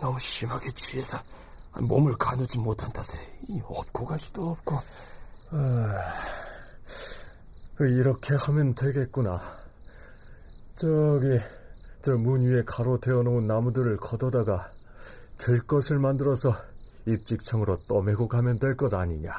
[0.02, 1.16] 너무 심하게 취해서
[1.78, 3.16] 몸을 가누지 못한 탓에
[3.64, 4.76] 업고 갈 수도 없고.
[5.52, 6.12] 아,
[7.80, 9.40] 이렇게 하면 되겠구나.
[10.76, 11.40] 저기
[12.02, 14.70] 저 문 위에 가로 대어놓은 나무들을 걷어다가
[15.38, 16.54] 들 것을 만들어서
[17.06, 19.32] 입직청으로 떠매고 가면 될 것 아니냐.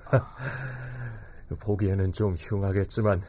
[1.60, 3.22] 보기에는 좀 흉하겠지만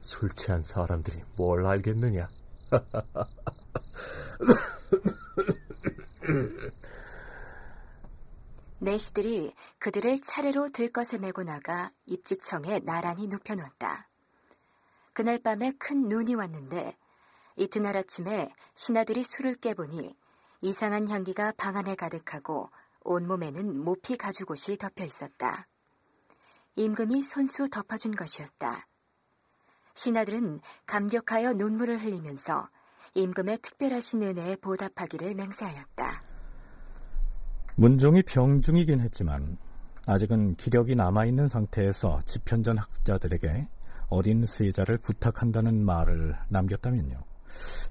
[0.00, 2.28] 술 취한 사람들이 뭘 알겠느냐.
[8.78, 14.08] 내시들이 그들을 차례로 들것에 메고 나가 입직청에 나란히 눕혀놓았다.
[15.12, 16.96] 그날 밤에 큰 눈이 왔는데
[17.56, 20.16] 이튿날 아침에 신하들이 술을 깨보니
[20.62, 22.70] 이상한 향기가 방 안에 가득하고
[23.02, 25.66] 온몸에는 모피 가죽옷이 덮여 있었다.
[26.76, 28.86] 임금이 손수 덮어준 것이었다.
[29.94, 32.68] 신하들은 감격하여 눈물을 흘리면서
[33.14, 36.22] 임금의 특별하신 은혜에 보답하기를 맹세하였다.
[37.76, 39.58] 문종이 병중이긴 했지만
[40.06, 43.68] 아직은 기력이 남아있는 상태에서 집현전 학자들에게
[44.08, 47.22] 어린 수혜자를 부탁한다는 말을 남겼다면요.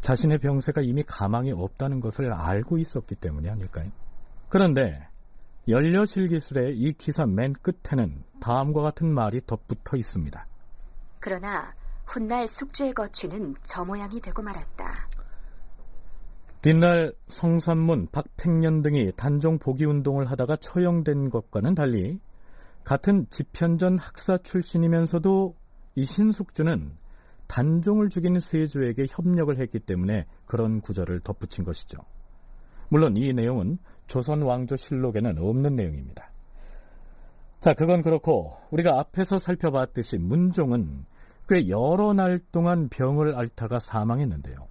[0.01, 3.91] 자신의 병세가 이미 가망이 없다는 것을 알고 있었기 때문이 아닐까요?
[4.47, 5.07] 그런데
[5.67, 10.45] 연려실 기술의 이 기사 맨 끝에는 다음과 같은 말이 덧붙어 있습니다.
[11.19, 11.73] 그러나
[12.09, 15.07] 훗날 숙주의 거취는 저 모양이 되고 말았다.
[16.63, 22.19] 뒷날 성산문, 박팽년 등이 단종 복위 운동을 하다가 처형된 것과는 달리
[22.83, 25.55] 같은 집현전 학사 출신이면서도
[25.95, 26.91] 이 신숙주는
[27.47, 31.99] 단종을 죽인 세조에게 협력을 했기 때문에 그런 구절을 덧붙인 것이죠.
[32.89, 36.31] 물론 이 내용은 조선 왕조 실록에는 없는 내용입니다.
[37.59, 41.05] 자, 그건 그렇고 우리가 앞에서 살펴봤듯이 문종은
[41.49, 44.67] 꽤 여러 날 동안 병을 앓다가 사망했는데요.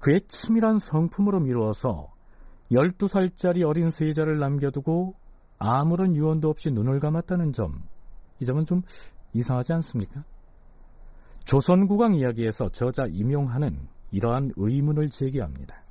[0.00, 2.12] 그의 치밀한 성품으로 미루어서
[2.70, 5.14] 12살짜리 어린 세자를 남겨두고
[5.58, 7.82] 아무런 유언도 없이 눈을 감았다는 점,
[8.38, 8.82] 이 점은 좀
[9.32, 10.24] 이상하지 않습니까?
[11.44, 15.82] 조선국왕 이야기에서 저자 임용하는 이러한 의문을 제기합니다.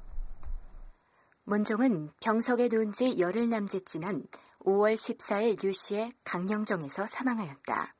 [1.46, 4.24] 문종은 병석에 누운 지 열흘 남짓 지난
[4.64, 7.96] 5월 14일 유시에 강령정에서 사망하였다.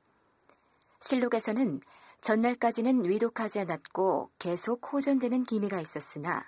[1.02, 1.82] 실록에서는
[2.22, 6.48] 전날까지는 위독하지 않았고 계속 호전되는 기미가 있었으나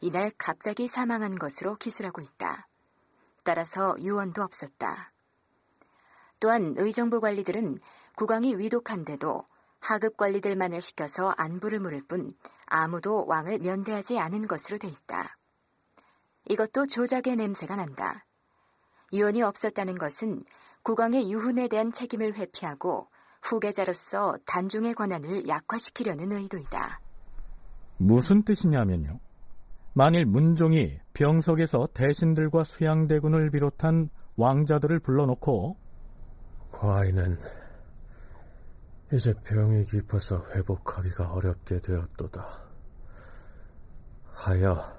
[0.00, 2.68] 이날 갑자기 사망한 것으로 기술하고 있다.
[3.44, 5.12] 따라서 유언도 없었다.
[6.40, 7.78] 또한 의정부 관리들은
[8.16, 9.46] 국왕이 위독한데도
[9.78, 12.34] 하급 관리들만을 시켜서 안부를 물을 뿐
[12.66, 15.36] 아무도 왕을 면대하지 않은 것으로 돼 있다.
[16.48, 18.24] 이것도 조작의 냄새가 난다.
[19.12, 20.44] 유언이 없었다는 것은
[20.82, 23.08] 국왕의 유훈에 대한 책임을 회피하고
[23.42, 27.00] 후계자로서 단종의 권한을 약화시키려는 의도이다.
[27.98, 29.20] 무슨 뜻이냐면요.
[29.94, 35.76] 만일 문종이 병석에서 대신들과 수양대군을 비롯한 왕자들을 불러놓고
[36.72, 37.38] 과인은
[39.12, 42.62] 이제 병이 깊어서 회복하기가 어렵게 되었도다.
[44.32, 44.96] 하여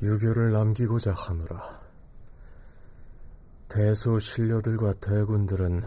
[0.00, 1.80] 유교를 남기고자 하노라.
[3.68, 5.82] 대소 신료들과 대군들은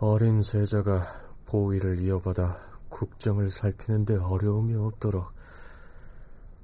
[0.00, 1.06] 어린 세자가
[1.46, 2.56] 보위를 이어받아
[2.88, 5.32] 국정을 살피는데 어려움이 없도록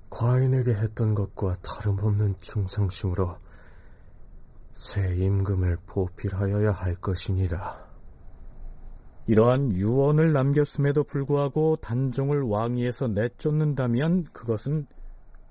[0.09, 3.37] 과인에게 했던 것과 다름없는 충성심으로
[4.71, 7.85] 새 임금을 보필하여야 할 것이니라.
[9.27, 14.87] 이러한 유언을 남겼음에도 불구하고 단종을 왕위에서 내쫓는다면 그것은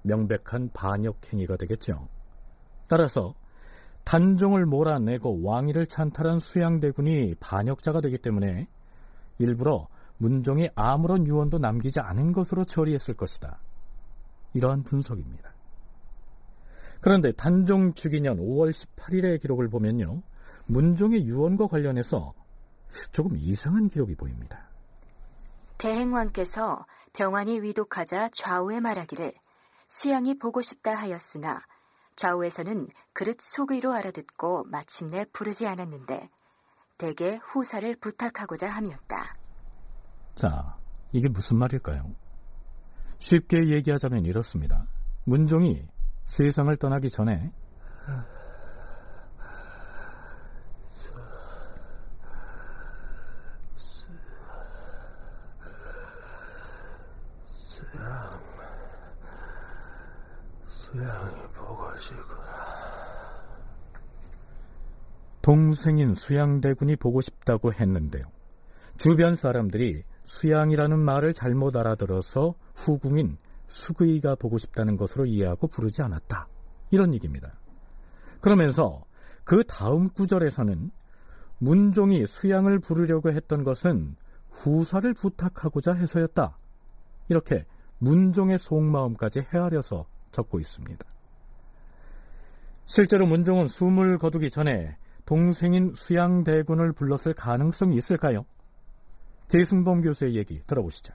[0.04, 2.08] 명백한 반역 행위가 되겠죠.
[2.88, 3.34] 따라서
[4.04, 8.68] 단종을 몰아내고 왕위를 찬탈한 수양대군이 반역자가 되기 때문에
[9.40, 9.88] 일부러
[10.18, 13.60] 문종이 아무런 유언도 남기지 않은 것으로 처리했을 것이다.
[14.54, 15.54] 이러한 분석입니다.
[17.02, 20.22] 그런데 단종 주기년 5월 18일의 기록을 보면요.
[20.68, 22.34] 문종의 유언과 관련해서
[23.12, 24.70] 조금 이상한 기록이 보입니다.
[25.78, 29.34] 대행왕께서 병환이 위독하자 좌우에 말하기를
[29.90, 31.62] 수양이 보고 싶다 하였으나
[32.16, 36.30] 좌우에서는 그릇 속의로 알아듣고 마침내 부르지 않았는데
[36.98, 39.36] 대개 후사를 부탁하고자 함이었다.
[40.36, 40.78] 자,
[41.12, 42.16] 이게 무슨 말일까요?
[43.18, 44.88] 쉽게 얘기하자면 이렇습니다.
[45.26, 45.88] 문종이
[46.26, 47.52] 세상을 떠나기 전에
[60.94, 62.44] 수양이 보고 싶구나.
[65.44, 68.24] 동생인 수양대군이 보고 싶다고 했는데요.
[68.98, 76.48] 주변 사람들이 수양이라는 말을 잘못 알아들어서 후궁인 수의가 보고 싶다는 것으로 이해하고 부르지 않았다.
[76.92, 77.52] 이런 얘기입니다.
[78.40, 79.04] 그러면서
[79.44, 80.92] 그 다음 구절에서는
[81.58, 84.16] 문종이 수양을 부르려고 했던 것은
[84.50, 86.58] 후사를 부탁하고자 해서였다.
[87.28, 87.66] 이렇게
[87.98, 91.06] 문종의 속마음까지 헤아려서 적고 있습니다.
[92.86, 98.46] 실제로 문종은 숨을 거두기 전에 동생인 수양대군을 불렀을 가능성이 있을까요?
[99.48, 101.14] 대승범 교수의 얘기 들어보시죠.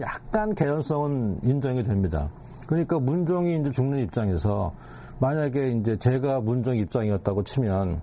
[0.00, 2.30] 약간 개연성은 인정이 됩니다.
[2.66, 4.72] 그러니까 문종이 이제 죽는 입장에서
[5.18, 8.00] 만약에 이제 제가 문종 입장이었다고 치면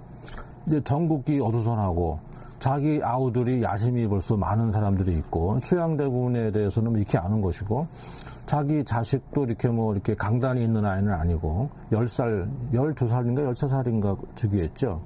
[0.68, 2.20] 이제 전국이 어수선하고
[2.60, 7.88] 자기 아우들이 야심이 벌써 많은 사람들이 있고 수양대군에 대해서는 뭐 익히 아는 것이고
[8.46, 15.02] 자기 자식도 이렇게 뭐 이렇게 강단이 있는 아이는 아니고 10살, 12살인가 13살인가 저기했죠.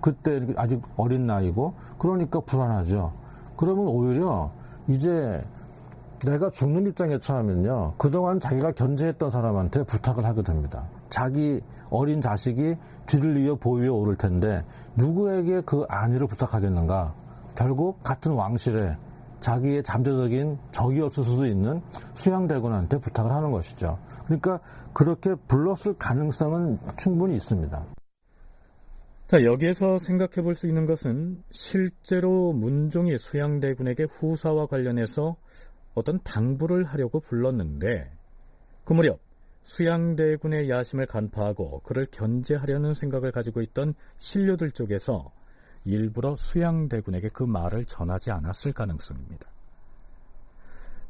[0.00, 3.12] 그때 아직 어린 나이고 그러니까 불안하죠.
[3.56, 4.50] 그러면 오히려
[4.88, 5.42] 이제
[6.24, 7.94] 내가 죽는 입장에 처하면요.
[7.98, 10.84] 그동안 자기가 견제했던 사람한테 부탁을 하게 됩니다.
[11.10, 11.60] 자기
[11.90, 14.64] 어린 자식이 뒤를 이어 보위에 오를 텐데
[14.96, 17.14] 누구에게 그 안위를 부탁하겠는가?
[17.54, 18.96] 결국 같은 왕실에
[19.40, 21.82] 자기의 잠재적인 적이었을 수도 있는
[22.14, 23.98] 수양대군한테 부탁을 하는 것이죠.
[24.24, 24.60] 그러니까
[24.92, 27.84] 그렇게 불렀을 가능성은 충분히 있습니다.
[29.26, 35.36] 자, 여기에서 생각해 볼 수 있는 것은 실제로 문종이 수양대군에게 후사와 관련해서
[35.94, 38.10] 어떤 당부를 하려고 불렀는데
[38.84, 39.18] 그 무렵
[39.64, 45.32] 수양대군의 야심을 간파하고 그를 견제하려는 생각을 가지고 있던 신료들 쪽에서
[45.84, 49.50] 일부러 수양대군에게 그 말을 전하지 않았을 가능성입니다.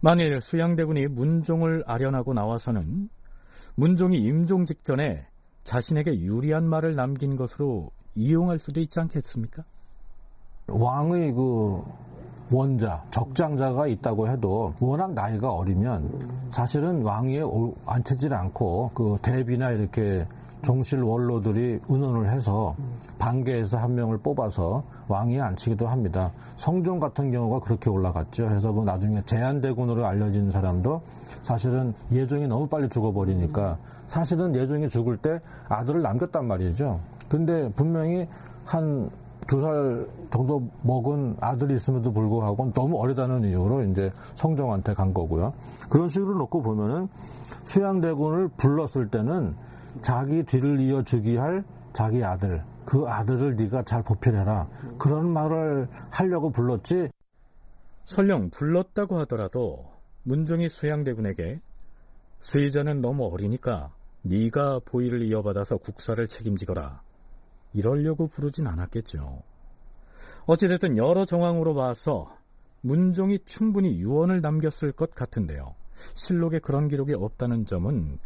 [0.00, 3.08] 만일 수양대군이 문종을 아련하고 나와서는
[3.74, 5.26] 문종이 임종 직전에
[5.64, 9.64] 자신에게 유리한 말을 남긴 것으로 이용할 수도 있지 않겠습니까?
[10.66, 11.84] 왕의 그
[12.52, 17.42] 원자, 적장자가 있다고 해도 워낙 나이가 어리면 사실은 왕위에
[17.86, 20.26] 앉히질 않고 그 대비나 이렇게
[20.60, 22.76] 종실 원로들이 의논을 해서
[23.18, 26.30] 반계에서 한 명을 뽑아서 왕위에 앉히기도 합니다.
[26.56, 28.48] 성종 같은 경우가 그렇게 올라갔죠.
[28.48, 31.02] 해서 그 나중에 제한대군으로 알려진 사람도
[31.42, 37.00] 사실은 예종이 너무 빨리 죽어버리니까 사실은 예종이 죽을 때 아들을 남겼단 말이죠.
[37.28, 38.28] 근데 분명히
[38.64, 39.10] 한
[39.46, 45.52] 두 살 정도 먹은 아들이 있음에도 불구하고 너무 어리다는 이유로 이제 성종한테 간 거고요.
[45.88, 47.08] 그런 식으로 놓고 보면은
[47.64, 49.54] 수양대군을 불렀을 때는
[50.00, 54.68] 자기 뒤를 이어 주기 할 자기 아들, 그 아들을 네가 잘 보필해라.
[54.98, 57.10] 그런 말을 하려고 불렀지.
[58.04, 59.84] 설령 불렀다고 하더라도
[60.24, 61.60] 문종이 수양대군에게
[62.40, 63.90] 스이자는 너무 어리니까
[64.22, 67.00] 네가 보위를 이어받아서 국사를 책임지거라.
[67.72, 69.42] 이러려고 부르진 않았겠죠.
[70.46, 72.36] 어찌됐든 여러 정황으로 봐서
[72.80, 75.74] 문종이 충분히 유언을 남겼을 것 같은데요.
[76.14, 78.18] 실록에 그런 기록이 없다는 점은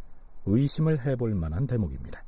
[0.47, 2.23] 의심을 해볼 만한 대목입니다.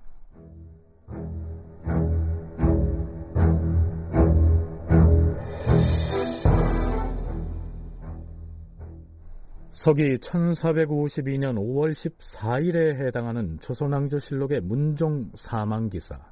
[9.71, 16.28] 서기 1452년 5월 14일에 해당하는 조선왕조실록의 문종 사망기사, 즉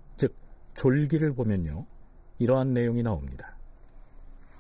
[0.77, 1.87] 졸기를 보면요.
[2.39, 3.57] 이러한 내용이 나옵니다.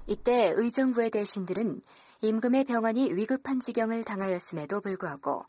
[0.07, 1.83] 이때 의정부의 대신들은
[2.22, 5.44] 임금의 병환이 위급한 지경을 당하였음에도 불구하고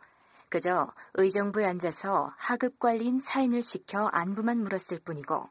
[0.49, 5.49] 그저 의정부에 앉아서 하급 관리인 사인을 시켜 안부만 물었을 뿐이고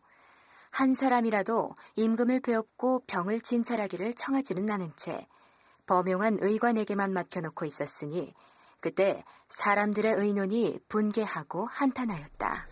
[0.72, 5.26] 한 사람이라도 임금을 배웠고 병을 진찰하기를 청하지는 않은 채
[5.87, 8.35] 범용한 의관에게만 맡겨놓고 있었으니
[8.81, 12.66] 그때 사람들의 의논이 분개하고 한탄하였다.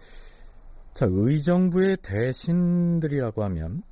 [0.95, 3.83] 자, 의정부의 대신들이라고 하면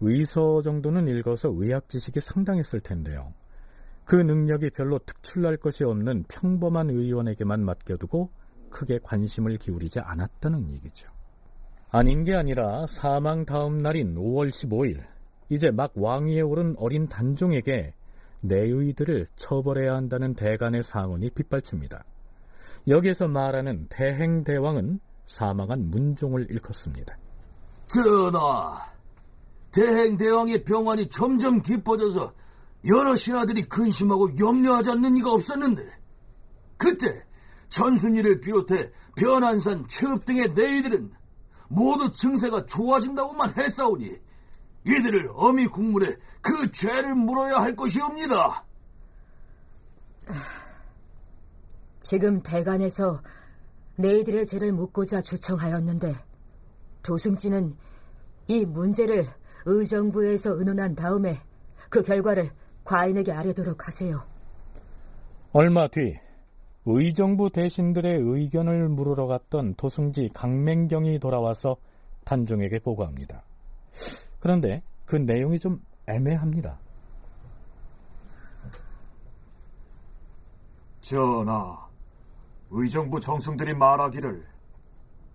[0.00, 3.32] 의서 정도는 읽어서 의학 지식이 상당했을 텐데요.
[4.04, 8.28] 그 능력이 별로 특출날 것이 없는 평범한 의원에게만 맡겨두고
[8.68, 11.08] 크게 관심을 기울이지 않았다는 얘기죠.
[11.90, 15.00] 아닌 게 아니라 사망 다음 날인 5월 15일,
[15.48, 17.94] 이제 막 왕위에 오른 어린 단종에게
[18.42, 22.04] 내의들을 처벌해야 한다는 대간의 상언이 빗발칩니다.
[22.88, 27.16] 여기에서 말하는 대행대왕은 사망한 문종을 일컫습니다.
[27.86, 28.92] 전하,
[29.72, 32.32] 대행대왕의 병환이 점점 깊어져서
[32.86, 35.82] 여러 신하들이 근심하고 염려하지 않는 이가 없었는데
[36.76, 37.24] 그때
[37.70, 41.12] 전순이를 비롯해 변한산, 최읍 등의 내이들은
[41.68, 44.10] 모두 증세가 좋아진다고만 했사오니
[44.86, 48.64] 이들을 어미 국물에 그 죄를 물어야 할 것이옵니다.
[52.00, 53.22] 지금 대관에서
[53.96, 56.14] 내이들의 죄를 묻고자 주청하였는데
[57.02, 57.76] 도승지는
[58.48, 59.26] 이 문제를
[59.66, 61.40] 의정부에서 의논한 다음에
[61.88, 62.50] 그 결과를
[62.84, 64.22] 과인에게 아뢰도록 하세요.
[65.52, 66.18] 얼마 뒤
[66.86, 71.76] 의정부 대신들의 의견을 물으러 갔던 도승지 강맹경이 돌아와서
[72.24, 73.42] 단종에게 보고합니다.
[74.40, 76.78] 그런데 그 내용이 좀 애매합니다.
[81.00, 81.83] 전하,
[82.76, 84.44] 의정부 정승들이 말하기를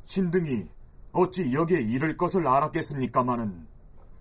[0.04, 0.68] 신등이
[1.14, 3.66] 어찌 여기에 이를 것을 알았겠습니까마는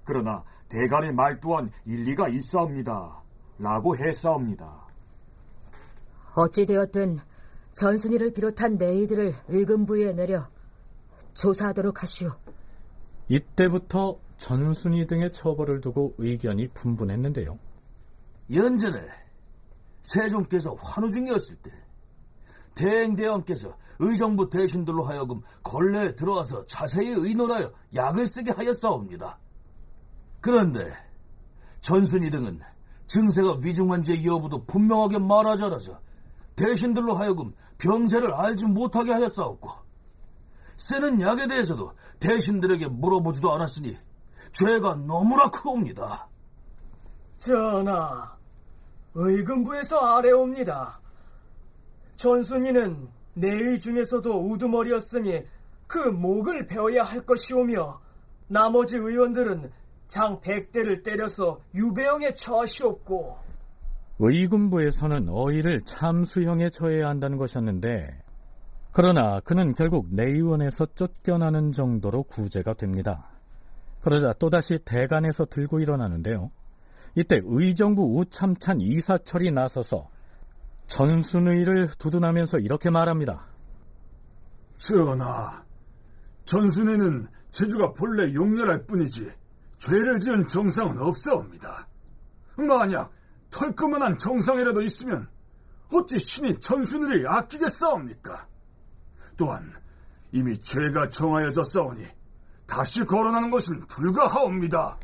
[0.05, 3.23] 그러나 대간의 말 또한 일리가 있사옵니다.
[3.59, 4.87] 라고 했사옵니다.
[6.35, 7.19] 어찌되었든
[7.75, 10.49] 전순이를 비롯한 내이들을 의금부에 내려
[11.35, 12.31] 조사하도록 하시오.
[13.29, 17.59] 이때부터 전순이 등의 처벌을 두고 의견이 분분했는데요.
[18.55, 18.99] 연전에
[20.03, 21.71] 세종께서 환우 중이었을 때
[22.79, 29.39] 대행대왕께서 의정부 대신들로 하여금 걸레에 들어와서 자세히 의논하여 약을 쓰게 하였사옵니다.
[30.41, 30.81] 그런데
[31.81, 32.61] 전순이 등은
[33.07, 36.01] 증세가 위중한 제 여부도 분명하게 말하지 않아서
[36.55, 39.71] 대신들로 하여금 병세를 알지 못하게 하였사옵고
[40.77, 43.97] 쓰는 약에 대해서도 대신들에게 물어보지도 않았으니
[44.53, 46.29] 죄가 너무나 크옵니다.
[47.39, 48.37] 전하,
[49.15, 51.01] 의금부에서 아래옵니다.
[52.19, 55.45] 전순이는 내의 중에서도 우두머리였으니
[55.87, 58.01] 그 목을 베어야 할 것이오며
[58.49, 59.71] 나머지 의원들은
[60.09, 63.39] 장 백대를 때려서 유배형에 처하시옵고
[64.19, 68.23] 의군부에서는 어이를 참수형에 처해야 한다는 것이었는데
[68.93, 73.31] 그러나 그는 결국 내의원에서 쫓겨나는 정도로 구제가 됩니다.
[74.01, 76.51] 그러자 또다시 대관에서 들고 일어나는데요.
[77.15, 80.09] 이때 의정부 우참찬 이사철이 나서서
[80.89, 83.47] 전순의를 두둔하면서 이렇게 말합니다.
[84.79, 85.65] 전하,
[86.45, 89.31] 전순의는 제주가 본래 용렬할 뿐이지
[89.77, 91.87] 죄를 지은 정상은 없사옵니다.
[92.57, 93.13] 만약
[93.51, 95.29] 털끄만한 정상이라도 있으면
[95.93, 98.47] 어찌 신이 전순의를 아끼겠사옵니까?
[99.37, 99.73] 또한
[100.33, 102.05] 이미 죄가 정하여졌사오니
[102.67, 104.99] 다시 거론하는 것은 불가하옵니다.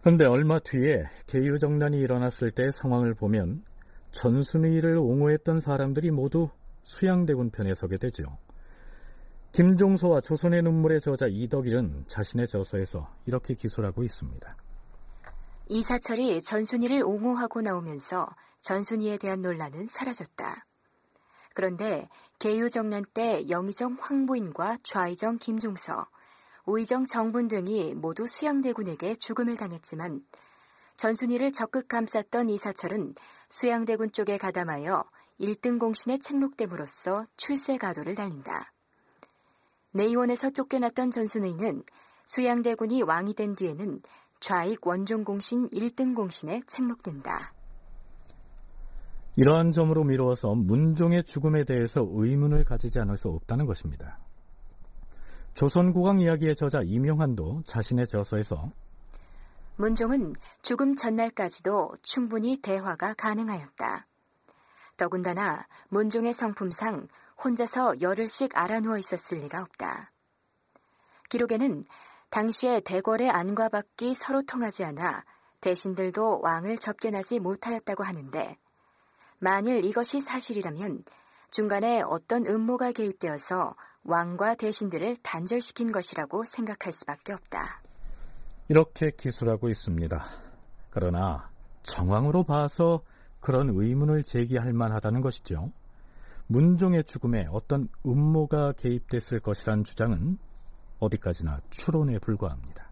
[0.00, 3.62] 그런데 얼마 뒤에 개유정난이 일어났을 때 상황을 보면
[4.10, 6.48] 전순의를 옹호했던 사람들이 모두
[6.82, 8.38] 수양대군 편에 서게 되죠.
[9.52, 14.56] 김종서와 조선의 눈물의 저자 이덕일은 자신의 저서에서 이렇게 기술하고 있습니다.
[15.68, 18.28] 이사철이 전순이를 옹호하고 나오면서
[18.62, 20.66] 전순이에 대한 논란은 사라졌다.
[21.54, 26.06] 그런데 개유정난 때 영의정 황보인과 좌의정 김종서,
[26.66, 30.22] 오의정 정분 등이 모두 수양대군에게 죽음을 당했지만
[30.96, 33.14] 전순이를 적극 감쌌던 이사철은
[33.50, 35.04] 수양대군 쪽에 가담하여
[35.40, 38.72] 1등 공신에 책록됨으로써 출세 가도를 달린다.
[39.92, 41.82] 내의원에서 쫓겨났던 전순의는
[42.24, 44.02] 수양대군이 왕이 된 뒤에는
[44.40, 47.52] 좌익 원종 공신 1등 공신에 책록된다.
[49.36, 54.18] 이러한 점으로 미루어서 문종의 죽음에 대해서 의문을 가지지 않을 수 없다는 것입니다.
[55.54, 58.72] 조선국왕 이야기의 저자 이명환도 자신의 저서에서
[59.80, 64.06] 문종은 죽음 전날까지도 충분히 대화가 가능하였다.
[64.96, 67.06] 더군다나 문종의 성품상
[67.44, 70.10] 혼자서 열흘씩 알아누워 있었을 리가 없다.
[71.28, 71.84] 기록에는
[72.30, 75.24] 당시에 대궐의 안과 밖이 서로 통하지 않아
[75.60, 78.58] 대신들도 왕을 접견하지 못하였다고 하는데
[79.38, 81.04] 만일 이것이 사실이라면
[81.52, 87.80] 중간에 어떤 음모가 개입되어서 왕과 대신들을 단절시킨 것이라고 생각할 수밖에 없다.
[88.68, 90.22] 이렇게 기술하고 있습니다.
[90.90, 91.50] 그러나
[91.82, 93.02] 정황으로 봐서
[93.40, 95.72] 그런 의문을 제기할 만하다는 것이죠.
[96.48, 100.38] 문종의 죽음에 어떤 음모가 개입됐을 것이란 주장은
[100.98, 102.90] 어디까지나 추론에 불과합니다.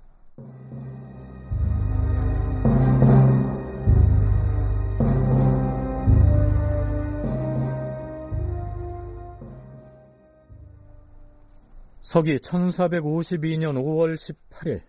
[12.01, 14.81] 서기 1452년 5월 18일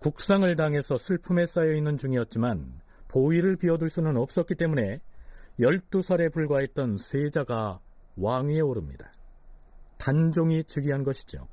[0.00, 5.00] 국상을 당해서 슬픔에 쌓여 있는 중이었지만 보위를 비워둘 수는 없었기 때문에
[5.58, 7.80] 12살에 불과했던 세자가
[8.16, 9.12] 왕위에 오릅니다.
[9.98, 11.46] 단종이 즉위한 것이죠.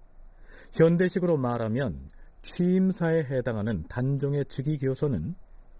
[0.73, 2.09] 현대식으로 말하면
[2.41, 5.35] 취임사에 해당하는 단종의 즉위 교서는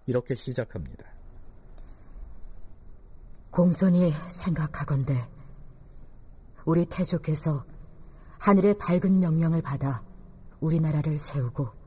[0.06, 1.06] 이렇게 시작합니다.
[3.50, 5.26] 공손히 생각하건대
[6.66, 7.64] 우리 태조께서
[8.38, 10.04] 하늘의 밝은 명령을 받아
[10.60, 11.77] 우리나라를 세우고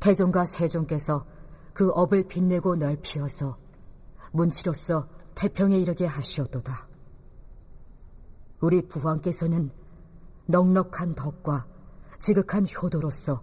[0.00, 1.26] 태종과 세종께서
[1.72, 3.58] 그 업을 빛내고 넓히어서
[4.32, 6.86] 문치로서 태평에 이르게 하시었도다.
[8.60, 9.70] 우리 부왕께서는
[10.46, 11.66] 넉넉한 덕과
[12.18, 13.42] 지극한 효도로서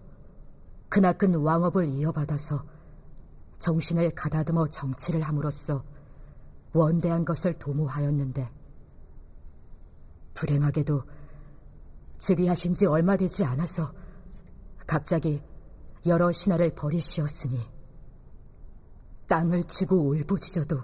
[0.89, 2.65] 그나큰 왕업을 이어받아서
[3.59, 5.83] 정신을 가다듬어 정치를 함으로써
[6.73, 8.49] 원대한 것을 도모하였는데
[10.33, 11.03] 불행하게도
[12.17, 13.93] 즉위하신 지 얼마 되지 않아서
[14.85, 15.41] 갑자기
[16.05, 17.59] 여러 신하를 버리시었으니
[19.27, 20.83] 땅을 치고 울부짖어도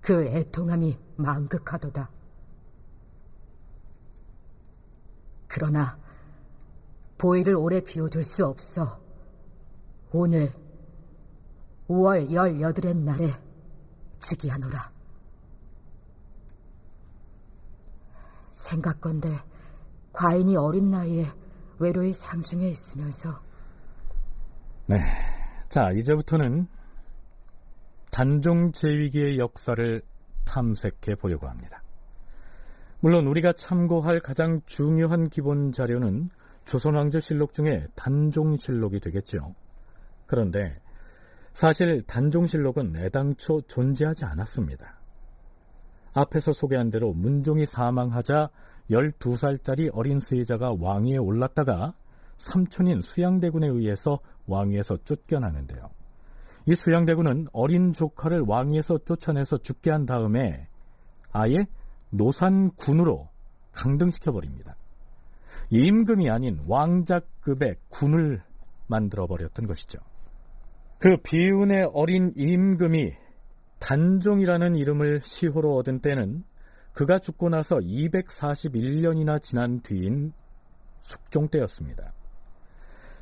[0.00, 2.10] 그 애통함이 망극하도다.
[5.48, 5.98] 그러나
[7.18, 9.00] 보위를 오래 비워둘 수 없어
[10.12, 10.52] 오늘
[11.88, 13.34] 5월 18의 날에
[14.20, 14.92] 즉위하노라.
[18.50, 19.40] 생각건대
[20.12, 21.32] 과인이 어린 나이에
[21.78, 23.47] 외로이 상중에 있으면서
[24.88, 25.02] 네.
[25.68, 26.66] 자, 이제부터는
[28.10, 30.00] 단종 제위기의 역사를
[30.46, 31.82] 탐색해 보려고 합니다.
[33.00, 36.30] 물론 우리가 참고할 가장 중요한 기본 자료는
[36.64, 39.54] 조선왕조실록 중에 단종실록이 되겠죠.
[40.24, 40.72] 그런데
[41.52, 45.00] 사실 단종실록은 애당초 존재하지 않았습니다.
[46.14, 48.48] 앞에서 소개한 대로 문종이 사망하자
[48.90, 51.92] 12살짜리 어린 스이자가 왕위에 올랐다가
[52.38, 55.90] 삼촌인 수양대군에 의해서 왕위에서 쫓겨나는데요.
[56.66, 60.68] 이 수양대군은 어린 조카를 왕위에서 쫓아내서 죽게 한 다음에
[61.32, 61.66] 아예
[62.10, 63.28] 노산군으로
[63.72, 64.76] 강등시켜 버립니다.
[65.70, 68.42] 임금이 아닌 왕자급의 군을
[68.86, 69.98] 만들어 버렸던 것이죠.
[70.98, 73.12] 그 비운의 어린 임금이
[73.78, 76.44] 단종이라는 이름을 시호로 얻은 때는
[76.92, 80.32] 그가 죽고 나서 241년이나 지난 뒤인
[81.00, 82.12] 숙종 때였습니다.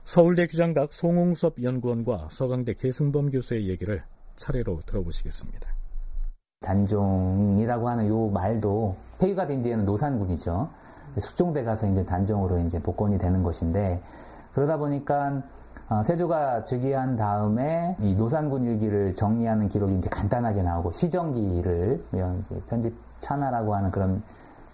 [0.07, 4.05] 서울대 규장각 송홍섭 연구원과 서강대 계승범 교수의 얘기를
[4.37, 5.69] 차례로 들어보시겠습니다.
[6.61, 10.71] 단종이라고 하는 요 말도 폐위가 된 뒤에는 노산군이죠.
[11.19, 14.01] 숙종대 가서 이제 단종으로 이제 복권이 되는 것인데
[14.55, 15.43] 그러다 보니까
[15.89, 22.05] 어, 세조가 즉위한 다음에 이 노산군 일기를 정리하는 기록이 이제 간단하게 나오고 시정기를
[22.69, 24.23] 편집 찬하라고 하는 그런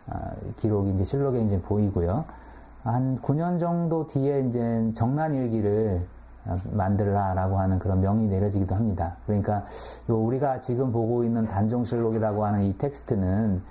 [0.08, 0.18] 어,
[0.58, 2.41] 기록이 이제 실록에 이제 보이고요.
[2.84, 6.04] 한 9년 정도 뒤에 이제 정난 일기를
[6.72, 9.16] 만들라라고 하는 그런 명이 내려지기도 합니다.
[9.26, 9.64] 그러니까
[10.08, 13.62] 우리가 지금 보고 있는 단종실록이라고 하는 이 텍스트는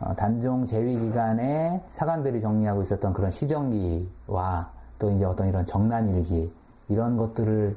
[0.00, 6.50] 어, 단종 재위 기간에 사관들이 정리하고 있었던 그런 시정기와 또 이제 어떤 이런 정난 일기
[6.88, 7.76] 이런 것들을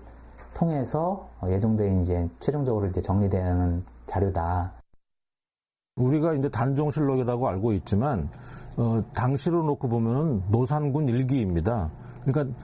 [0.54, 4.72] 통해서 예종대에 이제 최종적으로 이제 정리되는 자료다.
[5.96, 8.30] 우리가 이제 단종실록이라고 알고 있지만
[8.78, 11.90] 어, 당시로 놓고 보면은 노산군 일기입니다.
[12.24, 12.56] 그러니까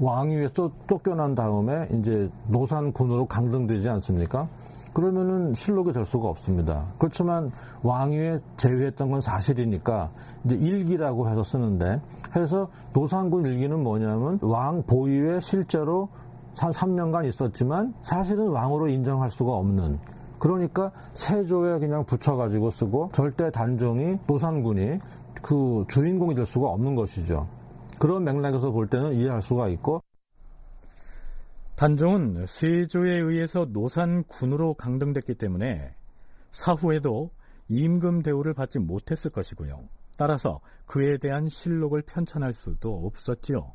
[0.00, 0.48] 왕위에
[0.86, 4.48] 쫓겨난 다음에 이제 노산군으로 강등되지 않습니까?
[4.92, 6.84] 그러면은 실록이 될 수가 없습니다.
[6.98, 7.50] 그렇지만
[7.82, 10.10] 왕위에 제외했던 건 사실이니까
[10.44, 12.00] 이제 일기라고 해서 쓰는데
[12.36, 16.08] 해서 노산군 일기는 뭐냐면 왕 보위에 실제로
[16.58, 19.98] 한 3년간 있었지만 사실은 왕으로 인정할 수가 없는
[20.38, 24.98] 그러니까 세조에 그냥 붙여가지고 쓰고 절대 단종이 노산군이
[25.42, 27.48] 그 주인공이 될 수가 없는 것이죠.
[27.98, 30.02] 그런 맥락에서 볼 때는 이해할 수가 있고
[31.76, 35.94] 단종은 세조에 의해서 노산군으로 강등됐기 때문에
[36.52, 37.30] 사후에도
[37.68, 39.88] 임금 대우를 받지 못했을 것이고요.
[40.16, 43.72] 따라서 그에 대한 실록을 편찬할 수도 없었지요.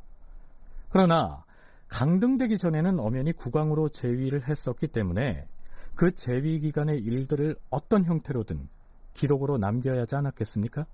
[0.90, 1.44] 그러나
[1.90, 5.48] 강등되기 전에는 엄연히 국왕으로 재위를 했었기 때문에
[5.96, 8.70] 그 재위 기간의 일들을 어떤 형태로든
[9.14, 10.86] 기록으로 남겨야 하지 않았겠습니까?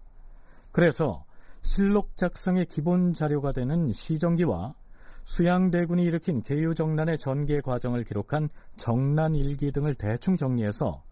[0.74, 1.24] 그래서
[1.62, 4.76] 실록 작성의 기본 자료가 되는 시정기와
[5.24, 11.04] 수양대군이 일으킨 개유정난의 전개 과정을 기록한 정난일기 등을 대충 정리해서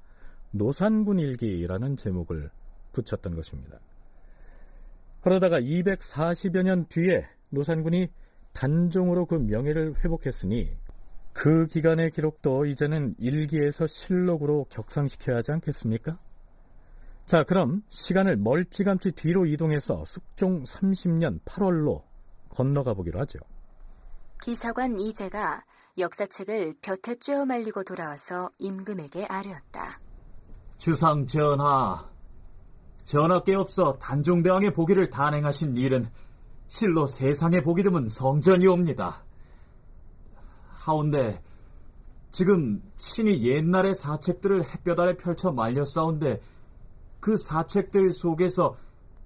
[0.51, 2.51] 노산군 일기라는 제목을
[2.91, 3.79] 붙였던 것입니다.
[5.21, 8.09] 그러다가 240여 년 뒤에 노산군이
[8.53, 10.75] 단종으로 그 명예를 회복했으니
[11.33, 16.17] 그 기간의 기록도 이제는 일기에서 실록으로 격상시켜야 하지 않겠습니까?
[17.31, 22.03] 자, 그럼 시간을 멀찌감치 뒤로 이동해서 숙종 30년 8월로
[22.49, 23.39] 건너가 보기로 하죠.
[24.43, 25.63] 기사관 이재가
[25.97, 30.01] 역사책을 볕에 쬐어 말리고 돌아와서 임금에게 아뢰었다.
[30.77, 32.05] 주상 전하,
[33.05, 36.05] 전하께 없어 단종대왕의 보기를 단행하신 일은
[36.67, 39.23] 실로 세상에 보기 드문 성전이옵니다.
[40.67, 41.41] 하운데
[42.29, 46.41] 지금 친히 옛날의 사책들을 햇볕 아래 펼쳐 말려 싸운데
[47.21, 48.75] 그 사책들 속에서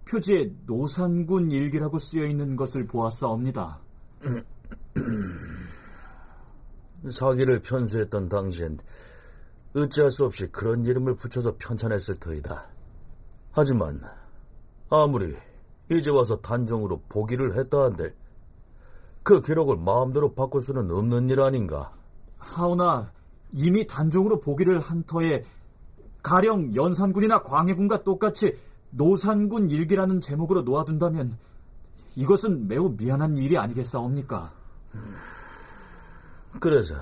[0.07, 3.79] 표지에 노산군 일기라고 쓰여 있는 것을 보았사옵니다.
[7.09, 8.79] 사기를 편수했던 당시엔
[9.75, 12.67] 어찌할 수 없이 그런 이름을 붙여서 편찬했을 터이다.
[13.51, 14.01] 하지만
[14.89, 15.35] 아무리
[15.89, 18.15] 이제 와서 단정으로 보기를 했다 한들
[19.23, 21.93] 그 기록을 마음대로 바꿀 수는 없는 일 아닌가?
[22.37, 23.11] 하오나
[23.53, 25.43] 이미 단종으로 보기를 한 터에
[26.26, 28.57] 가령 연산군이나 광해군과 똑같이
[28.89, 31.38] 노산군 일기라는 제목으로 놓아둔다면
[32.15, 34.51] 이것은 매우 미안한 일이 아니겠사옵니까?
[36.59, 36.95] 그래서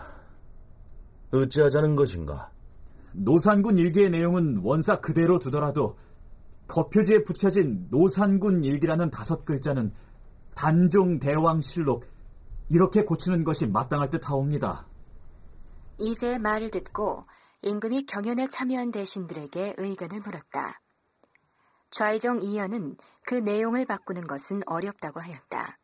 [1.31, 2.51] 어찌하자는 것인가?
[3.13, 5.95] 노산군 일기의 내용은 원사 그대로 두더라도
[6.67, 9.93] 겉표지에 붙여진 노산군 일기라는 다섯 글자는
[10.53, 12.03] 단종 대왕실록
[12.67, 14.85] 이렇게 고치는 것이 마땅할 듯 하옵니다.
[15.97, 17.23] 이제 말을 듣고
[17.63, 20.81] 임금이 경연에 참여한 대신들에게 의견을 물었다.
[21.91, 25.77] 좌의정 이연은 그 내용을 바꾸는 것은 어렵다고 하였다.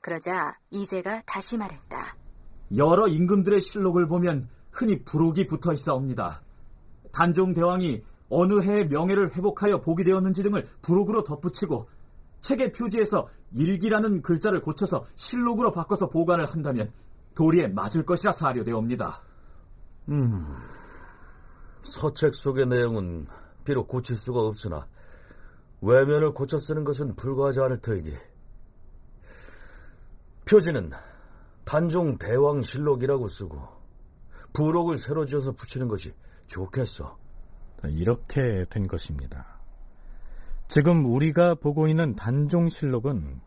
[0.00, 2.16] 그러자 이재가 다시 말했다.
[2.76, 6.42] 여러 임금들의 실록을 보면 흔히 부록이 붙어 있사옵니다.
[7.12, 11.88] 단종 대왕이 어느 해의 명예를 회복하여 복이 되었는지 등을 부록으로 덧붙이고
[12.40, 16.92] 책의 표지에서 일기라는 글자를 고쳐서 실록으로 바꿔서 보관을 한다면
[17.34, 19.22] 도리에 맞을 것이라 사료되옵니다.
[20.10, 20.44] 음,
[21.84, 23.26] 서책 속의 내용은
[23.64, 24.86] 비록 고칠 수가 없으나
[25.80, 28.10] 외면을 고쳐 쓰는 것은 불가하지 않을 터이니
[30.46, 30.90] 표지는
[31.64, 33.74] 단종 대왕 실록이라고 쓰고
[34.52, 36.14] 부록을 새로 지어서 붙이는 것이
[36.46, 37.18] 좋겠어.
[37.84, 39.58] 이렇게 된 것입니다.
[40.68, 43.40] 지금 우리가 보고 있는 단종 실록은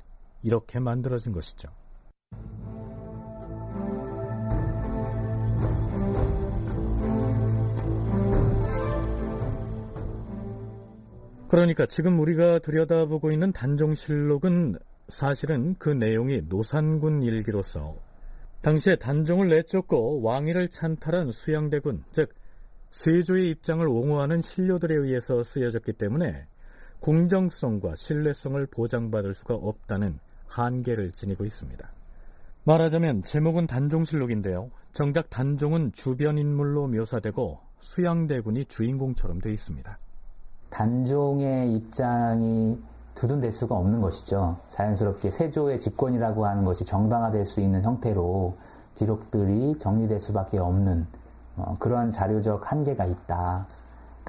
[0.43, 1.69] 이렇게 만들어진 것이죠.
[11.49, 14.77] 그러니까 지금 우리가 들여다보고 있는 단종실록은
[15.07, 17.95] 사실은 그 내용이 노산군 일기로서
[18.61, 22.33] 당시에 단종을 내쫓고 왕위를 찬탈한 수양대군, 즉
[22.91, 26.47] 세조의 입장을 옹호하는 신료들에 의해서 쓰여졌기 때문에
[26.99, 31.89] 공정성과 신뢰성을 보장받을 수가 없다는 한계를 지니고 있습니다.
[32.63, 34.71] 말하자면 제목은 단종실록인데요.
[34.91, 39.97] 정작 단종은 주변 인물로 묘사되고 수양대군이 주인공처럼 되어 있습니다.
[40.69, 42.77] 단종의 입장이
[43.15, 44.57] 두둔될 수가 없는 것이죠.
[44.69, 48.55] 자연스럽게 세조의 집권이라고 하는 것이 정당화될 수 있는 형태로
[48.95, 51.07] 기록들이 정리될 수밖에 없는
[51.55, 53.65] 어, 그러한 자료적 한계가 있다.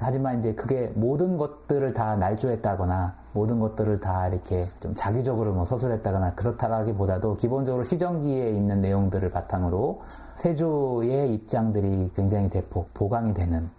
[0.01, 6.35] 하지만 이제 그게 모든 것들을 다 날조했다거나 모든 것들을 다 이렇게 좀 자기적으로 뭐 서술했다거나
[6.35, 10.01] 그렇다라기보다도 기본적으로 시정기에 있는 내용들을 바탕으로
[10.35, 13.69] 세조의 입장들이 굉장히 대폭 보강이 되는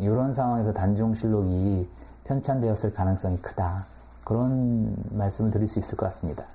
[0.00, 1.88] 이런 상황에서 단종실록이
[2.24, 3.84] 편찬되었을 가능성이 크다.
[4.24, 6.46] 그런 말씀을 드릴 수 있을 것 같습니다.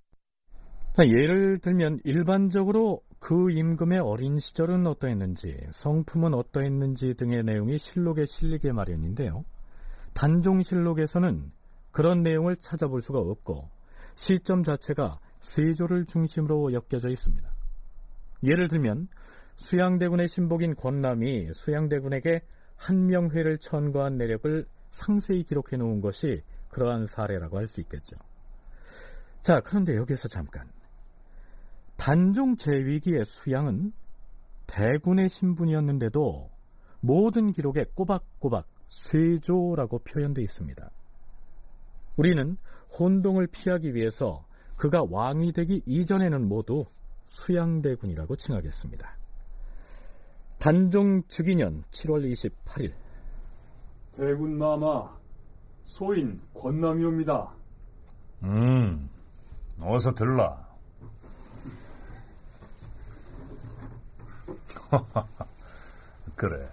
[0.99, 9.45] 예를 들면 일반적으로 그 임금의 어린 시절은 어떠했는지, 성품은 어떠했는지 등의 내용이 실록에 실리게 마련인데요.
[10.13, 11.51] 단종실록에서는
[11.91, 13.69] 그런 내용을 찾아볼 수가 없고
[14.15, 17.49] 시점 자체가 세조를 중심으로 엮여져 있습니다.
[18.43, 19.07] 예를 들면
[19.55, 22.41] 수양대군의 신복인 권남이 수양대군에게
[22.81, 28.15] 한명회를 천거한 내력을 상세히 기록해 놓은 것이 그러한 사례라고 할 수 있겠죠.
[29.43, 30.67] 자, 그런데 여기서 잠깐.
[31.95, 33.93] 단종 제위기의 수양은
[34.65, 36.49] 대군의 신분이었는데도
[37.01, 40.89] 모든 기록에 꼬박꼬박 세조라고 표현되어 있습니다.
[42.17, 42.57] 우리는
[42.99, 46.85] 혼동을 피하기 위해서 그가 왕이 되기 이전에는 모두
[47.27, 49.20] 수양대군이라고 칭하겠습니다.
[50.61, 52.93] 단종 즉위년 7월 28일
[54.11, 55.09] 대군 마마
[55.85, 57.51] 소인 권남이옵니다.
[58.43, 59.09] 음,
[59.83, 60.63] 어서 들라.
[66.35, 66.69] 그래,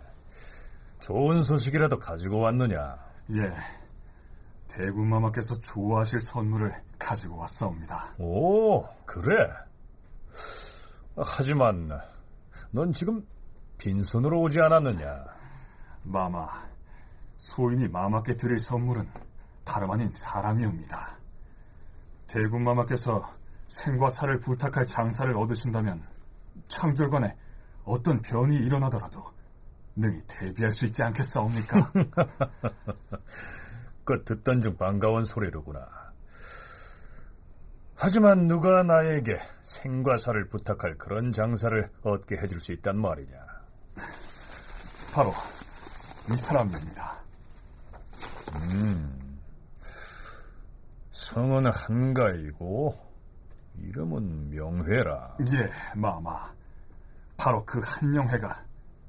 [1.01, 2.99] 좋은 소식이라도 가지고 왔느냐?
[3.36, 3.51] 예,
[4.66, 8.12] 대군 마마께서 좋아하실 선물을 가지고 왔사옵니다.
[8.18, 9.51] 오, 그래.
[11.16, 11.89] 하지만
[12.70, 13.26] 넌 지금
[13.79, 15.24] 빈손으로 오지 않았느냐?
[16.03, 16.49] 마마,
[17.37, 19.09] 소인이 마마께 드릴 선물은
[19.64, 21.18] 다름 아닌 사람이옵니다.
[22.26, 23.31] 대군 마마께서
[23.66, 26.03] 생과 사를 부탁할 장사를 얻으신다면
[26.68, 27.37] 창졸관에
[27.85, 29.24] 어떤 변이 일어나더라도
[29.97, 31.93] 능히 대비할 수 있지 않겠사옵니까?
[34.05, 35.87] 그 듣던 중 반가운 소리로구나.
[37.95, 43.47] 하지만 누가 나에게 생과 사를 부탁할 그런 장사를 얻게 해줄 수 있단 말이냐?
[45.12, 45.32] 바로
[46.30, 47.18] 이 사람입니다.
[48.70, 49.40] 음,
[51.12, 52.98] 성은 한가이고
[53.78, 55.36] 이름은 명회라.
[55.52, 56.52] 예, 마마.
[57.36, 58.64] 바로 그 한명회가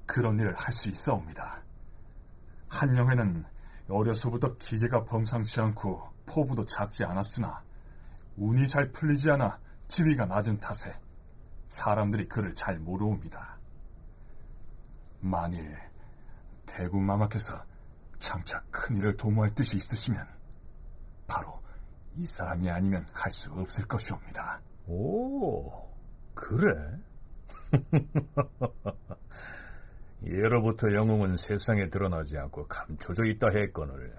[0.06, 1.62] 그런 일을 할 수 있어옵니다.
[2.70, 3.46] 한명회는
[3.90, 7.64] 어려서부터 기계가 범상치 않고 포부도 작지 않았으나
[8.38, 10.94] 운이 잘 풀리지 않아 지위가 낮은 탓에
[11.68, 13.58] 사람들이 그를 잘 모르옵니다.
[15.20, 15.76] 만일
[16.70, 17.64] 대군마마께서
[18.20, 20.26] 장차 큰일을 도모할 뜻이 있으시면
[21.28, 21.60] 바로
[22.16, 24.62] 이 사람이 아니면 할 수 없을 것이옵니다.
[24.88, 25.88] 오,
[26.34, 26.74] 그래?
[30.24, 34.14] 예로부터 영웅은 세상에 드러나지 않고 감춰져 있다 했거늘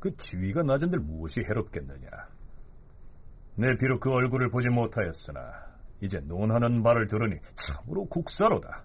[0.00, 2.08] 그 지위가 낮은들 무엇이 해롭겠느냐
[3.56, 5.42] 내 비록 그 얼굴을 보지 못하였으나
[6.00, 8.84] 이제 논하는 말을 들으니 참으로 국사로다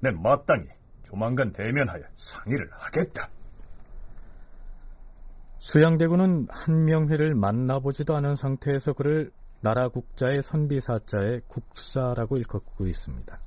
[0.00, 0.68] 내 마땅히
[1.10, 3.28] 조만간 대면하여 상의를 하겠다
[5.58, 9.30] 수양대군은 한명회를 만나보지도 않은 상태에서 그를
[9.60, 13.38] 나라 국자의 선비사자의 국사라고 일컫고 있습니다.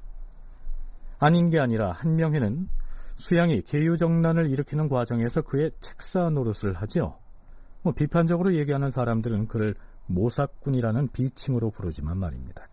[1.17, 2.69] 아닌 게 아니라 한명회는
[3.15, 7.17] 수양이 계유정난을 일으키는 과정에서 그의 책사 노릇을 하지요.
[7.81, 9.73] 뭐 비판적으로 얘기하는 사람들은 그를
[10.05, 12.67] 모사꾼이라는 비칭으로 부르지만 말입니다.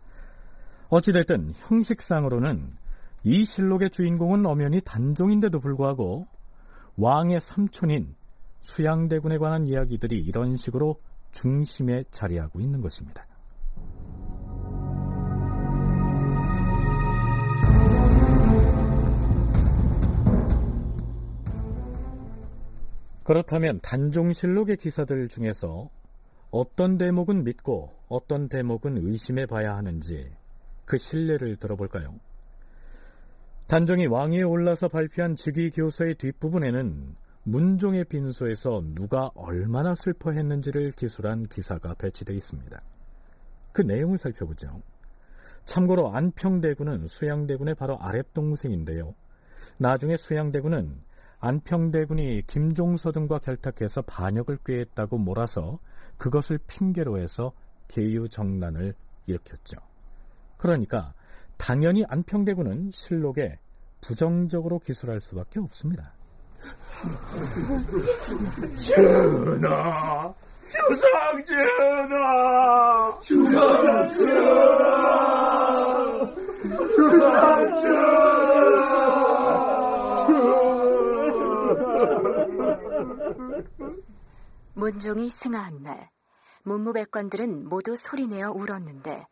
[0.91, 2.76] 어찌됐든 형식상으로는
[3.22, 6.26] 이 실록의 주인공은 엄연히 단종인데도 불구하고
[6.96, 8.14] 왕의 삼촌인
[8.60, 11.00] 수양대군에 관한 이야기들이 이런 식으로
[11.30, 13.24] 중심에 자리하고 있는 것입니다.
[23.22, 25.88] 그렇다면 단종실록의 기사들 중에서
[26.50, 30.32] 어떤 대목은 믿고 어떤 대목은 의심해 봐야 하는지
[30.84, 32.18] 그 신뢰를 들어볼까요?
[33.70, 37.14] 단종이 왕위에 올라서 발표한 즉위 교서의 뒷부분에는
[37.44, 42.82] 문종의 빈소에서 누가 얼마나 슬퍼했는지를 기술한 기사가 배치되어 있습니다.
[43.70, 44.82] 그 내용을 살펴보죠.
[45.66, 49.14] 참고로 안평대군은 수양대군의 바로 아랫동생인데요.
[49.76, 51.00] 나중에 수양대군은
[51.38, 55.78] 안평대군이 김종서 등과 결탁해서 반역을 꾀했다고 몰아서
[56.18, 57.52] 그것을 핑계로 해서
[57.86, 58.94] 계유정난을
[59.26, 59.76] 일으켰죠.
[60.56, 61.14] 그러니까
[61.61, 63.58] 당연히 안평대군은 실록에
[64.00, 66.14] 부정적으로 기술할 수밖에 없습니다.
[68.78, 70.34] 전하,
[70.70, 75.14] 주상 전하, 주상 전하,
[76.88, 78.00] 주상 전하.
[84.72, 86.08] 문종이 승하한 날,
[86.62, 89.26] 문무백관들은 모두 소리내어 울었는데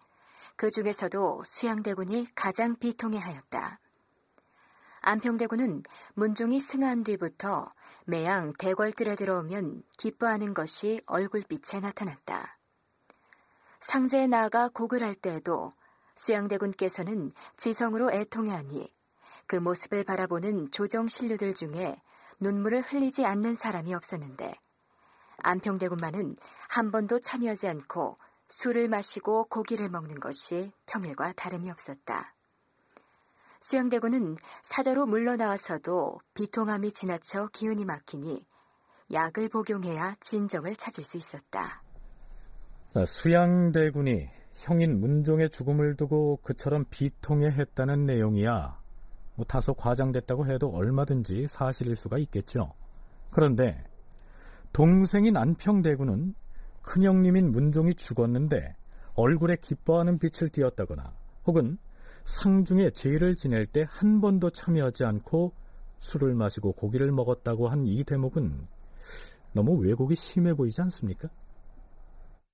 [0.59, 3.79] 그 중에서도 수양대군이 가장 비통해하였다.
[5.03, 5.85] 안평대군은
[6.15, 7.71] 문종이 승한 뒤부터
[8.07, 12.59] 매양 대궐들에 들어오면 기뻐하는 것이 얼굴빛에 나타났다.
[13.81, 15.73] 상제에 나아가 곡을 할 때에도
[16.17, 18.93] 수양대군께서는 지성으로 애통해하니
[19.47, 22.03] 그 모습을 바라보는 조정 신료들 중에
[22.41, 24.57] 눈물을 흘리지 않는 사람이 없었는데
[25.37, 26.35] 안평대군만은
[26.69, 28.19] 한 번도 참여하지 않고
[28.49, 32.35] 술을 마시고 고기를 먹는 것이 평일과 다름이 없었다.
[33.61, 38.47] 수양대군은 사저로 물러나와서도 비통함이 지나쳐 기운이 막히니
[39.13, 41.83] 약을 복용해야 진정을 찾을 수 있었다.
[42.95, 48.79] 자, 수양대군이 형인 문종의 죽음을 두고 그처럼 비통해했다는 내용이야
[49.35, 52.73] 뭐 다소 과장됐다고 해도 얼마든지 사실일 수가 있겠죠.
[53.31, 53.85] 그런데
[54.73, 56.35] 동생인 안평대군은
[56.89, 58.75] 큰형님인 문종이 죽었는데
[59.15, 61.13] 얼굴에 기뻐하는 빛을 띄었다거나
[61.47, 61.77] 혹은
[62.25, 65.53] 상중에 제의를 지낼 때 한 번도 참여하지 않고
[65.99, 68.67] 술을 마시고 고기를 먹었다고 한 이 대목은
[69.53, 71.29] 너무 왜곡이 심해 보이지 않습니까?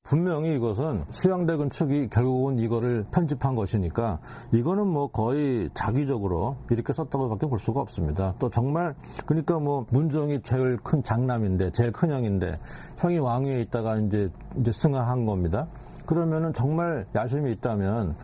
[0.05, 4.19] 분명히 이것은 수양대군 측이 결국은 이거를 편집한 것이니까
[4.53, 8.35] 이거는 뭐 거의 자기적으로 이렇게 썼다고 밖에 볼 수가 없습니다.
[8.39, 8.95] 또 정말
[9.25, 12.59] 그러니까 뭐 문종이 제일 큰 장남인데 제일 큰 형인데
[12.99, 15.67] 형이 왕위에 있다가 이제 이제 승하한 겁니다.
[16.05, 18.15] 그러면은 정말 야심이 있다면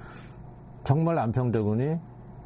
[0.85, 1.97] 정말 안평대군이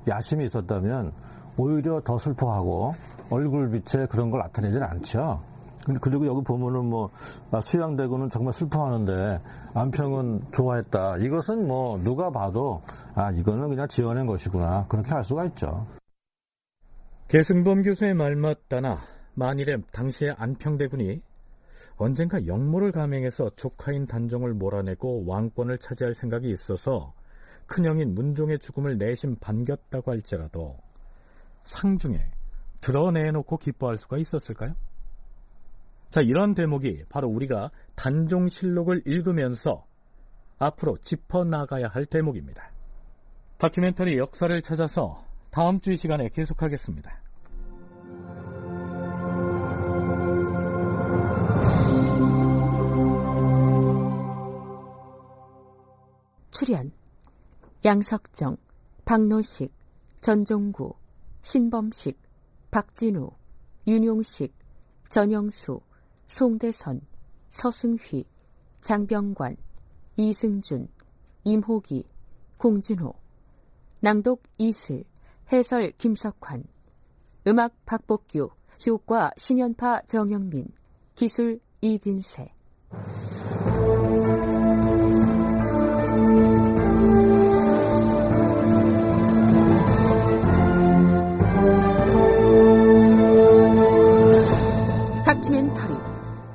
[0.06, 1.12] 야심이 있었다면
[1.56, 2.92] 오히려 더 슬퍼하고
[3.30, 5.53] 얼굴 빛에 그런 걸 나타내질 않죠.
[6.00, 7.10] 그리고 여기 보면은 뭐
[7.50, 9.40] 아, 수양대군은 정말 슬퍼하는데
[9.74, 11.18] 안평은 좋아했다.
[11.18, 12.80] 이것은 뭐 누가 봐도
[13.14, 15.86] 아 이거는 그냥 지어낸 것이구나 그렇게 할 수가 있죠.
[17.28, 18.98] 계승범 교수의 말 맞다나
[19.34, 21.20] 만일에 당시에 안평대군이
[21.96, 27.14] 언젠가 역모를 감행해서 조카인 단종을 몰아내고 왕권을 차지할 생각이 있어서
[27.66, 30.76] 큰형인 문종의 죽음을 내심 반겼다고 할지라도
[31.64, 32.20] 상중에
[32.80, 34.74] 드러내놓고 기뻐할 수가 있었을까요?
[36.14, 39.84] 자, 이런 대목이 바로 우리가 단종실록을 읽으면서
[40.60, 42.70] 앞으로 짚어나가야 할 대목입니다.
[43.58, 47.20] 다큐멘터리 역사를 찾아서 다음 주 이 시간에 계속하겠습니다.
[56.52, 56.92] 출연
[57.84, 58.56] 양석정,
[59.04, 59.72] 박노식,
[60.20, 60.94] 전종구,
[61.42, 62.16] 신범식,
[62.70, 63.32] 박진우,
[63.88, 64.54] 윤용식,
[65.08, 65.80] 전영수,
[66.34, 67.00] 송대선,
[67.50, 68.24] 서승휘,
[68.80, 69.56] 장병관,
[70.16, 70.88] 이승준,
[71.44, 72.08] 임호기,
[72.58, 73.14] 공준호,
[74.00, 75.04] 낭독 이슬,
[75.52, 76.64] 해설 김석환,
[77.46, 78.50] 음악 박복규,
[78.84, 80.66] 효과 신연파 정영민,
[81.14, 82.52] 기술 이진세.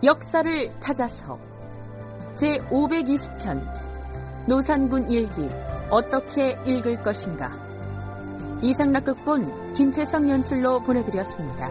[0.09, 1.37] 역사를 찾아서
[2.33, 3.61] 제 520편
[4.47, 5.47] 노산군 일기
[5.91, 7.51] 어떻게 읽을 것인가
[8.63, 11.69] 이상락 극본 김태성 연출로 보내드렸습니다.